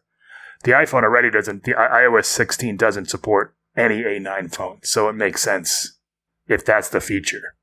The 0.65 0.73
iPhone 0.73 1.03
already 1.03 1.31
doesn't. 1.31 1.65
The 1.65 1.75
iOS 1.75 2.27
16 2.27 2.77
doesn't 2.77 3.11
support 3.11 3.55
any 3.77 4.03
A9 4.03 4.55
phone, 4.55 4.81
so 4.83 5.09
it 5.09 5.15
makes 5.15 5.43
sense 5.43 5.99
if 6.47 6.65
that's 6.65 6.89
the 6.89 7.01
feature. 7.01 7.55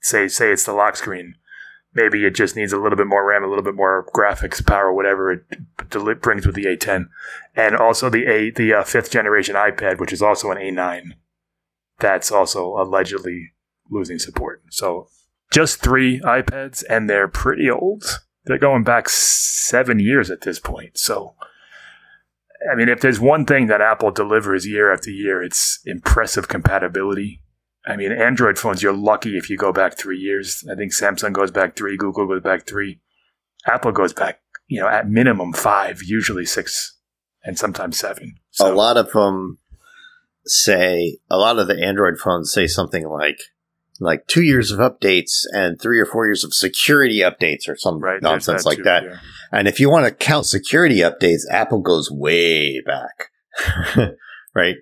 Say 0.00 0.28
say 0.28 0.52
it's 0.52 0.64
the 0.64 0.72
lock 0.72 0.96
screen. 0.96 1.34
Maybe 1.94 2.24
it 2.24 2.34
just 2.34 2.54
needs 2.54 2.72
a 2.72 2.78
little 2.78 2.96
bit 2.96 3.06
more 3.06 3.26
RAM, 3.26 3.42
a 3.42 3.48
little 3.48 3.64
bit 3.64 3.74
more 3.74 4.06
graphics 4.14 4.64
power, 4.64 4.92
whatever 4.92 5.32
it 5.32 6.22
brings 6.22 6.46
with 6.46 6.54
the 6.54 6.64
A10, 6.64 7.08
and 7.56 7.76
also 7.76 8.08
the 8.08 8.26
A 8.26 8.50
the 8.50 8.72
uh, 8.74 8.84
fifth 8.84 9.10
generation 9.10 9.56
iPad, 9.56 9.98
which 9.98 10.12
is 10.12 10.22
also 10.22 10.50
an 10.50 10.58
A9. 10.58 11.12
That's 11.98 12.30
also 12.30 12.76
allegedly 12.76 13.52
losing 13.90 14.18
support. 14.18 14.62
So 14.70 15.08
just 15.50 15.80
three 15.80 16.20
iPads, 16.20 16.84
and 16.88 17.08
they're 17.08 17.28
pretty 17.28 17.70
old. 17.70 18.04
They're 18.44 18.58
going 18.58 18.84
back 18.84 19.08
seven 19.08 19.98
years 19.98 20.30
at 20.30 20.42
this 20.42 20.60
point. 20.60 20.96
So, 20.98 21.34
I 22.70 22.74
mean, 22.74 22.88
if 22.88 23.00
there's 23.00 23.20
one 23.20 23.44
thing 23.46 23.66
that 23.68 23.80
Apple 23.80 24.10
delivers 24.10 24.66
year 24.66 24.92
after 24.92 25.10
year, 25.10 25.42
it's 25.42 25.80
impressive 25.84 26.48
compatibility. 26.48 27.42
I 27.86 27.96
mean, 27.96 28.12
Android 28.12 28.58
phones, 28.58 28.82
you're 28.82 28.92
lucky 28.92 29.36
if 29.36 29.48
you 29.48 29.56
go 29.56 29.72
back 29.72 29.96
three 29.96 30.18
years. 30.18 30.64
I 30.70 30.74
think 30.74 30.92
Samsung 30.92 31.32
goes 31.32 31.50
back 31.50 31.76
three, 31.76 31.96
Google 31.96 32.26
goes 32.26 32.42
back 32.42 32.66
three. 32.66 33.00
Apple 33.66 33.92
goes 33.92 34.12
back, 34.12 34.40
you 34.66 34.80
know, 34.80 34.88
at 34.88 35.08
minimum 35.08 35.52
five, 35.52 36.02
usually 36.02 36.44
six, 36.44 36.96
and 37.44 37.58
sometimes 37.58 37.98
seven. 37.98 38.34
So, 38.50 38.72
a 38.72 38.74
lot 38.74 38.96
of 38.96 39.10
them 39.12 39.58
say, 40.44 41.18
a 41.30 41.36
lot 41.36 41.58
of 41.58 41.68
the 41.68 41.82
Android 41.82 42.18
phones 42.18 42.52
say 42.52 42.66
something 42.66 43.08
like, 43.08 43.38
like 44.00 44.26
two 44.26 44.42
years 44.42 44.70
of 44.70 44.78
updates 44.78 45.44
and 45.52 45.80
three 45.80 45.98
or 45.98 46.06
four 46.06 46.26
years 46.26 46.44
of 46.44 46.54
security 46.54 47.20
updates 47.20 47.68
or 47.68 47.76
some 47.76 47.98
right, 47.98 48.22
nonsense 48.22 48.64
that 48.64 48.68
like 48.68 48.78
too, 48.78 48.84
that. 48.84 49.04
Yeah. 49.04 49.18
And 49.52 49.68
if 49.68 49.80
you 49.80 49.90
want 49.90 50.06
to 50.06 50.12
count 50.12 50.46
security 50.46 50.98
updates, 50.98 51.42
Apple 51.50 51.80
goes 51.80 52.10
way 52.10 52.80
back, 52.84 53.30
right? 54.54 54.76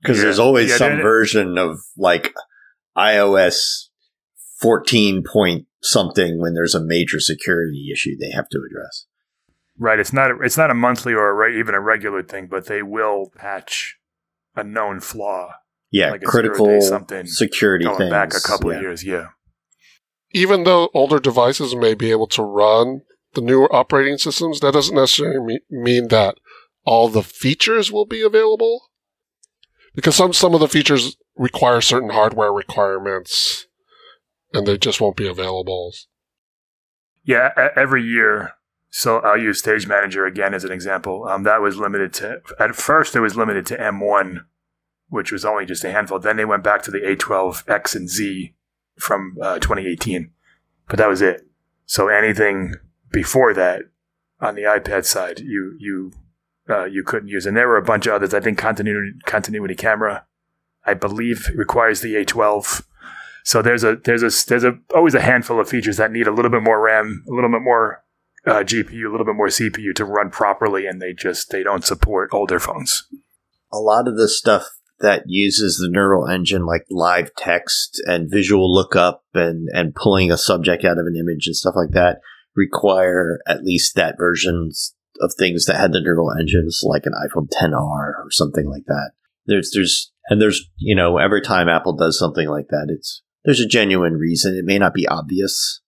Because 0.00 0.18
yeah. 0.18 0.24
there's 0.24 0.38
always 0.38 0.70
yeah, 0.70 0.76
some 0.76 0.96
version 0.98 1.58
of 1.58 1.78
like 1.96 2.32
iOS 2.96 3.88
14 4.60 5.24
point 5.30 5.66
something 5.82 6.40
when 6.40 6.54
there's 6.54 6.74
a 6.74 6.84
major 6.84 7.18
security 7.18 7.90
issue 7.92 8.16
they 8.18 8.30
have 8.30 8.48
to 8.50 8.58
address. 8.58 9.06
Right. 9.78 9.98
It's 9.98 10.12
not. 10.12 10.30
A, 10.30 10.40
it's 10.42 10.58
not 10.58 10.70
a 10.70 10.74
monthly 10.74 11.14
or 11.14 11.46
a, 11.46 11.50
even 11.58 11.74
a 11.74 11.80
regular 11.80 12.22
thing, 12.22 12.48
but 12.48 12.66
they 12.66 12.82
will 12.82 13.32
patch 13.34 13.96
a 14.54 14.62
known 14.62 15.00
flaw 15.00 15.54
yeah, 15.90 16.12
like 16.12 16.22
critical 16.22 16.80
something 16.80 17.26
security 17.26 17.84
going 17.84 17.98
things. 17.98 18.10
back 18.10 18.34
a 18.34 18.40
couple 18.40 18.70
yeah. 18.70 18.76
of 18.76 18.82
years. 18.82 19.04
Yeah. 19.04 19.26
Even 20.32 20.64
though 20.64 20.88
older 20.94 21.18
devices 21.18 21.74
may 21.74 21.94
be 21.94 22.10
able 22.10 22.28
to 22.28 22.42
run 22.42 23.02
the 23.34 23.40
newer 23.40 23.74
operating 23.74 24.16
systems, 24.16 24.60
that 24.60 24.72
doesn't 24.72 24.94
necessarily 24.94 25.60
mean 25.70 26.08
that 26.08 26.36
all 26.84 27.08
the 27.08 27.22
features 27.22 27.90
will 27.90 28.06
be 28.06 28.22
available. 28.22 28.90
Because 29.94 30.14
some 30.14 30.32
some 30.32 30.54
of 30.54 30.60
the 30.60 30.68
features 30.68 31.16
require 31.36 31.80
certain 31.80 32.10
hardware 32.10 32.52
requirements, 32.52 33.66
and 34.52 34.66
they 34.66 34.78
just 34.78 35.00
won't 35.00 35.16
be 35.16 35.26
available. 35.26 35.92
Yeah, 37.24 37.50
every 37.76 38.04
year. 38.04 38.52
So 38.92 39.18
I'll 39.18 39.38
use 39.38 39.60
Stage 39.60 39.86
Manager 39.86 40.26
again 40.26 40.52
as 40.52 40.64
an 40.64 40.72
example. 40.72 41.26
Um, 41.28 41.44
that 41.44 41.60
was 41.60 41.76
limited 41.76 42.12
to 42.14 42.40
at 42.58 42.74
first 42.74 43.14
it 43.16 43.20
was 43.20 43.36
limited 43.36 43.66
to 43.66 43.76
M1 43.76 44.44
which 45.10 45.30
was 45.32 45.44
only 45.44 45.66
just 45.66 45.84
a 45.84 45.92
handful. 45.92 46.18
Then 46.18 46.36
they 46.36 46.44
went 46.44 46.64
back 46.64 46.82
to 46.82 46.90
the 46.90 47.00
A12X 47.00 47.94
and 47.94 48.08
Z 48.08 48.54
from 48.98 49.36
uh, 49.42 49.58
2018, 49.58 50.30
but 50.88 50.98
that 50.98 51.08
was 51.08 51.20
it. 51.20 51.42
So 51.84 52.08
anything 52.08 52.74
before 53.12 53.52
that 53.54 53.82
on 54.40 54.54
the 54.54 54.62
iPad 54.62 55.04
side, 55.04 55.40
you 55.40 55.76
you 55.78 56.12
uh, 56.68 56.84
you 56.84 57.02
couldn't 57.02 57.28
use, 57.28 57.46
and 57.46 57.56
there 57.56 57.68
were 57.68 57.76
a 57.76 57.82
bunch 57.82 58.06
of 58.06 58.14
others. 58.14 58.32
I 58.32 58.40
think 58.40 58.56
continuity 58.56 59.12
continuity 59.26 59.74
camera, 59.74 60.24
I 60.86 60.94
believe, 60.94 61.50
requires 61.54 62.00
the 62.00 62.14
A12. 62.14 62.84
So 63.44 63.60
there's 63.60 63.82
a 63.82 63.96
there's 63.96 64.22
a 64.22 64.30
there's 64.48 64.64
a 64.64 64.78
always 64.94 65.14
a 65.14 65.20
handful 65.20 65.58
of 65.58 65.68
features 65.68 65.96
that 65.96 66.12
need 66.12 66.28
a 66.28 66.32
little 66.32 66.50
bit 66.50 66.62
more 66.62 66.80
RAM, 66.80 67.24
a 67.28 67.34
little 67.34 67.50
bit 67.50 67.62
more 67.62 68.04
uh, 68.46 68.62
GPU, 68.62 69.06
a 69.06 69.10
little 69.10 69.26
bit 69.26 69.34
more 69.34 69.48
CPU 69.48 69.94
to 69.96 70.04
run 70.04 70.30
properly, 70.30 70.86
and 70.86 71.02
they 71.02 71.12
just 71.12 71.50
they 71.50 71.64
don't 71.64 71.84
support 71.84 72.30
older 72.32 72.60
phones. 72.60 73.08
A 73.72 73.78
lot 73.78 74.06
of 74.06 74.16
this 74.16 74.38
stuff 74.38 74.79
that 75.00 75.24
uses 75.26 75.76
the 75.76 75.88
neural 75.90 76.28
engine 76.28 76.66
like 76.66 76.84
live 76.90 77.30
text 77.36 78.00
and 78.06 78.30
visual 78.30 78.72
lookup 78.72 79.24
and, 79.34 79.68
and 79.72 79.94
pulling 79.94 80.30
a 80.30 80.36
subject 80.36 80.84
out 80.84 80.98
of 80.98 81.06
an 81.06 81.16
image 81.16 81.46
and 81.46 81.56
stuff 81.56 81.74
like 81.74 81.92
that 81.92 82.20
require 82.54 83.38
at 83.46 83.64
least 83.64 83.94
that 83.94 84.16
versions 84.18 84.94
of 85.20 85.32
things 85.38 85.66
that 85.66 85.76
had 85.76 85.92
the 85.92 86.00
neural 86.00 86.32
engines, 86.38 86.80
like 86.82 87.06
an 87.06 87.12
iPhone 87.12 87.48
10R 87.48 87.74
or 87.74 88.28
something 88.30 88.68
like 88.68 88.84
that. 88.86 89.12
There's 89.46 89.70
there's 89.74 90.12
and 90.28 90.40
there's 90.40 90.68
you 90.76 90.94
know 90.94 91.18
every 91.18 91.40
time 91.40 91.68
Apple 91.68 91.94
does 91.94 92.18
something 92.18 92.48
like 92.48 92.68
that, 92.68 92.86
it's 92.88 93.22
there's 93.44 93.60
a 93.60 93.66
genuine 93.66 94.14
reason. 94.14 94.54
It 94.54 94.64
may 94.64 94.78
not 94.78 94.94
be 94.94 95.08
obvious. 95.08 95.80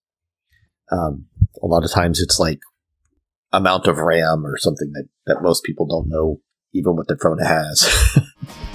Um, 0.91 1.27
a 1.61 1.67
lot 1.67 1.83
of 1.83 1.91
times 1.91 2.19
it's 2.19 2.39
like 2.39 2.59
amount 3.51 3.87
of 3.87 3.97
RAM 3.97 4.45
or 4.45 4.57
something 4.57 4.91
that, 4.93 5.07
that 5.27 5.41
most 5.41 5.63
people 5.63 5.85
don't 5.85 6.09
know 6.09 6.41
even 6.73 6.95
what 6.95 7.07
their 7.07 7.17
phone 7.17 7.39
has. 7.39 8.19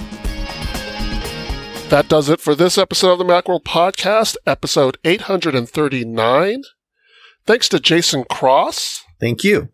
That 1.89 2.07
does 2.07 2.29
it 2.29 2.39
for 2.39 2.53
this 2.53 2.77
episode 2.77 3.13
of 3.13 3.17
the 3.17 3.23
Macworld 3.23 3.63
Podcast, 3.63 4.37
episode 4.45 4.99
839. 5.03 6.61
Thanks 7.47 7.67
to 7.67 7.79
Jason 7.79 8.25
Cross. 8.29 9.03
Thank 9.19 9.43
you. 9.43 9.69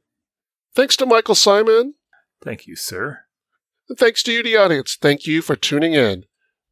Thanks 0.74 0.96
to 0.96 1.06
Michael 1.06 1.36
Simon. 1.36 1.96
Thank 2.42 2.68
you, 2.68 2.78
sir. 2.78 3.26
And 3.90 3.98
thanks 3.98 4.24
to 4.24 4.32
you, 4.32 4.44
the 4.44 4.56
audience. 4.56 4.96
Thank 4.96 5.28
you 5.28 5.42
for 5.42 5.58
tuning 5.58 5.92
in. 5.92 6.24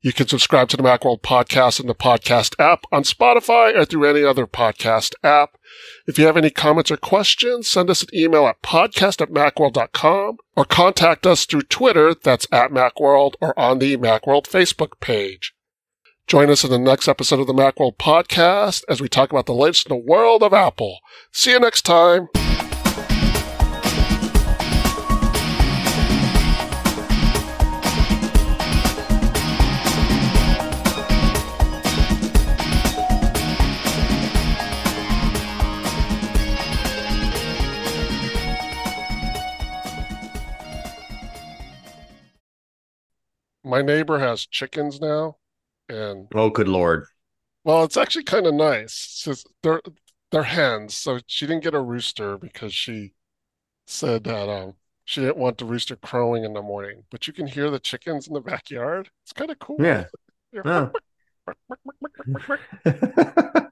You 0.04 0.12
can 0.12 0.28
subscribe 0.28 0.68
to 0.68 0.76
the 0.76 0.84
Macworld 0.84 1.22
Podcast 1.22 1.80
in 1.80 1.88
the 1.88 1.96
podcast 1.96 2.60
app 2.60 2.84
on 2.92 3.04
Spotify 3.04 3.74
or 3.74 3.86
through 3.86 4.04
any 4.10 4.22
other 4.22 4.46
podcast 4.46 5.14
app. 5.24 5.58
If 6.06 6.20
you 6.20 6.26
have 6.26 6.36
any 6.36 6.50
comments 6.50 6.92
or 6.92 6.98
questions, 6.98 7.70
send 7.70 7.90
us 7.90 8.04
an 8.04 8.10
email 8.14 8.46
at 8.46 8.62
podcast 8.62 9.22
at 9.22 9.30
macworld.com 9.30 10.38
or 10.58 10.66
contact 10.66 11.26
us 11.26 11.46
through 11.46 11.62
Twitter, 11.62 12.14
that's 12.14 12.46
at 12.52 12.70
Macworld, 12.70 13.36
or 13.40 13.58
on 13.58 13.80
the 13.80 13.96
Macworld 13.96 14.44
Facebook 14.46 15.00
page. 15.00 15.54
Join 16.28 16.50
us 16.50 16.66
in 16.66 16.70
the 16.70 16.78
next 16.78 17.08
episode 17.08 17.40
of 17.40 17.48
the 17.48 17.54
Macworld 17.54 17.96
Podcast 17.96 18.84
as 18.90 19.00
we 19.00 19.08
talk 19.08 19.32
about 19.32 19.46
the 19.46 19.54
latest 19.54 19.88
in 19.90 19.98
the 19.98 20.04
world 20.04 20.44
of 20.44 20.54
Apple. 20.54 21.00
See 21.32 21.52
you 21.52 21.62
next 21.62 21.84
time. 21.84 22.28
My 43.64 43.82
neighbor 43.82 44.20
has 44.20 44.46
chickens 44.46 45.00
now, 45.00 45.38
and 45.90 46.28
Oh, 46.36 46.50
good 46.50 46.68
lord. 46.68 47.06
well, 47.64 47.84
it's 47.84 47.98
actually 47.98 48.24
kind 48.26 48.46
of 48.46 48.54
nice. 48.54 49.24
It's 49.28 49.46
they're 49.62 49.82
they're 50.32 50.44
hens, 50.44 50.96
so 50.96 51.20
she 51.28 51.46
didn't 51.48 51.64
get 51.64 51.74
a 51.76 51.82
rooster 51.82 52.38
because 52.38 52.74
she 52.74 53.14
said 53.88 54.24
that 54.26 54.50
um 54.50 54.76
she 55.06 55.22
didn't 55.22 55.38
want 55.38 55.58
the 55.58 55.66
rooster 55.66 55.96
crowing 55.96 56.44
in 56.44 56.54
the 56.54 56.62
morning. 56.62 57.04
But 57.12 57.28
you 57.28 57.34
can 57.34 57.48
hear 57.48 57.70
the 57.70 57.80
chickens 57.80 58.28
in 58.28 58.34
the 58.34 58.42
backyard. 58.42 59.10
It's 59.24 59.34
kind 59.34 59.52
of 59.52 59.60
cool. 59.60 59.78
Yeah. 59.80 60.06
Oh. 60.66 60.92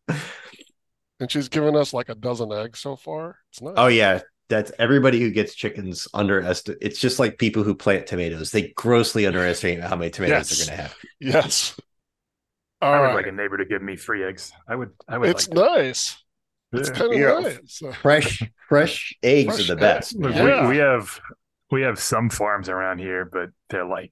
And 1.19 1.32
she's 1.32 1.49
given 1.49 1.75
us 1.75 1.93
like 1.93 2.10
a 2.10 2.15
dozen 2.15 2.51
eggs 2.51 2.80
so 2.80 2.95
far. 2.95 3.38
It's 3.51 3.62
nice. 3.62 3.75
oh 3.77 3.88
yeah, 3.88 4.21
that's 4.51 4.71
everybody 4.77 5.19
who 5.19 5.31
gets 5.31 5.55
chickens 5.55 6.07
underestimate. 6.13 6.77
It's 6.81 6.99
just 6.99 7.17
like 7.19 7.39
people 7.39 7.63
who 7.63 7.73
plant 7.73 8.05
tomatoes. 8.05 8.51
They 8.51 8.69
grossly 8.75 9.25
underestimate 9.25 9.81
how 9.81 9.95
many 9.95 10.11
tomatoes 10.11 10.51
Yes. 10.51 10.67
they're 10.67 10.67
going 10.67 10.77
to 10.77 10.83
have. 10.83 10.95
Yes. 11.19 11.79
All 12.81 12.93
I 12.93 12.99
would 12.99 13.05
right. 13.07 13.15
like 13.15 13.27
a 13.27 13.31
neighbor 13.31 13.57
to 13.57 13.65
give 13.65 13.81
me 13.81 13.95
free 13.95 14.23
eggs. 14.23 14.51
I 14.67 14.75
would. 14.75 14.89
I 15.07 15.17
would. 15.17 15.29
It's 15.29 15.47
like 15.47 15.55
that. 15.57 15.77
nice. 15.77 16.23
It's 16.73 16.89
Yeah. 16.89 16.95
kind 16.95 17.13
of 17.13 17.19
Yeah. 17.19 17.39
nice. 17.39 17.81
Uh, 17.83 17.91
Fresh, 18.01 18.43
fresh 18.69 19.17
eggs 19.23 19.55
Fresh 19.55 19.69
are 19.69 19.75
the 19.75 19.79
best. 19.79 20.15
eggs. 20.15 20.35
Yeah. 20.35 20.63
we, 20.63 20.69
we 20.69 20.77
have 20.77 21.19
we 21.71 21.81
have 21.83 21.99
some 21.99 22.29
farms 22.29 22.69
around 22.69 22.99
here, 22.99 23.25
but 23.25 23.49
they're 23.69 23.85
like 23.85 24.11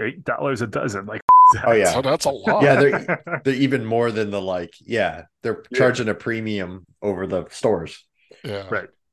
eight 0.00 0.24
dollars 0.24 0.60
a 0.62 0.66
dozen. 0.66 1.06
Like, 1.06 1.20
Oh 1.66 1.72
yeah, 1.72 1.92
So 1.92 2.02
that's 2.02 2.24
a 2.26 2.30
lot. 2.30 2.62
Yeah, 2.62 2.76
they're 2.76 3.40
they're 3.44 3.54
even 3.54 3.84
more 3.84 4.10
than 4.10 4.30
the 4.30 4.40
like. 4.40 4.74
Yeah, 4.80 5.24
they're 5.42 5.62
Yeah. 5.70 5.78
charging 5.78 6.08
a 6.08 6.14
premium 6.14 6.86
over 7.00 7.26
the 7.26 7.46
stores. 7.50 8.04
Yeah. 8.42 8.66
right. 8.68 8.88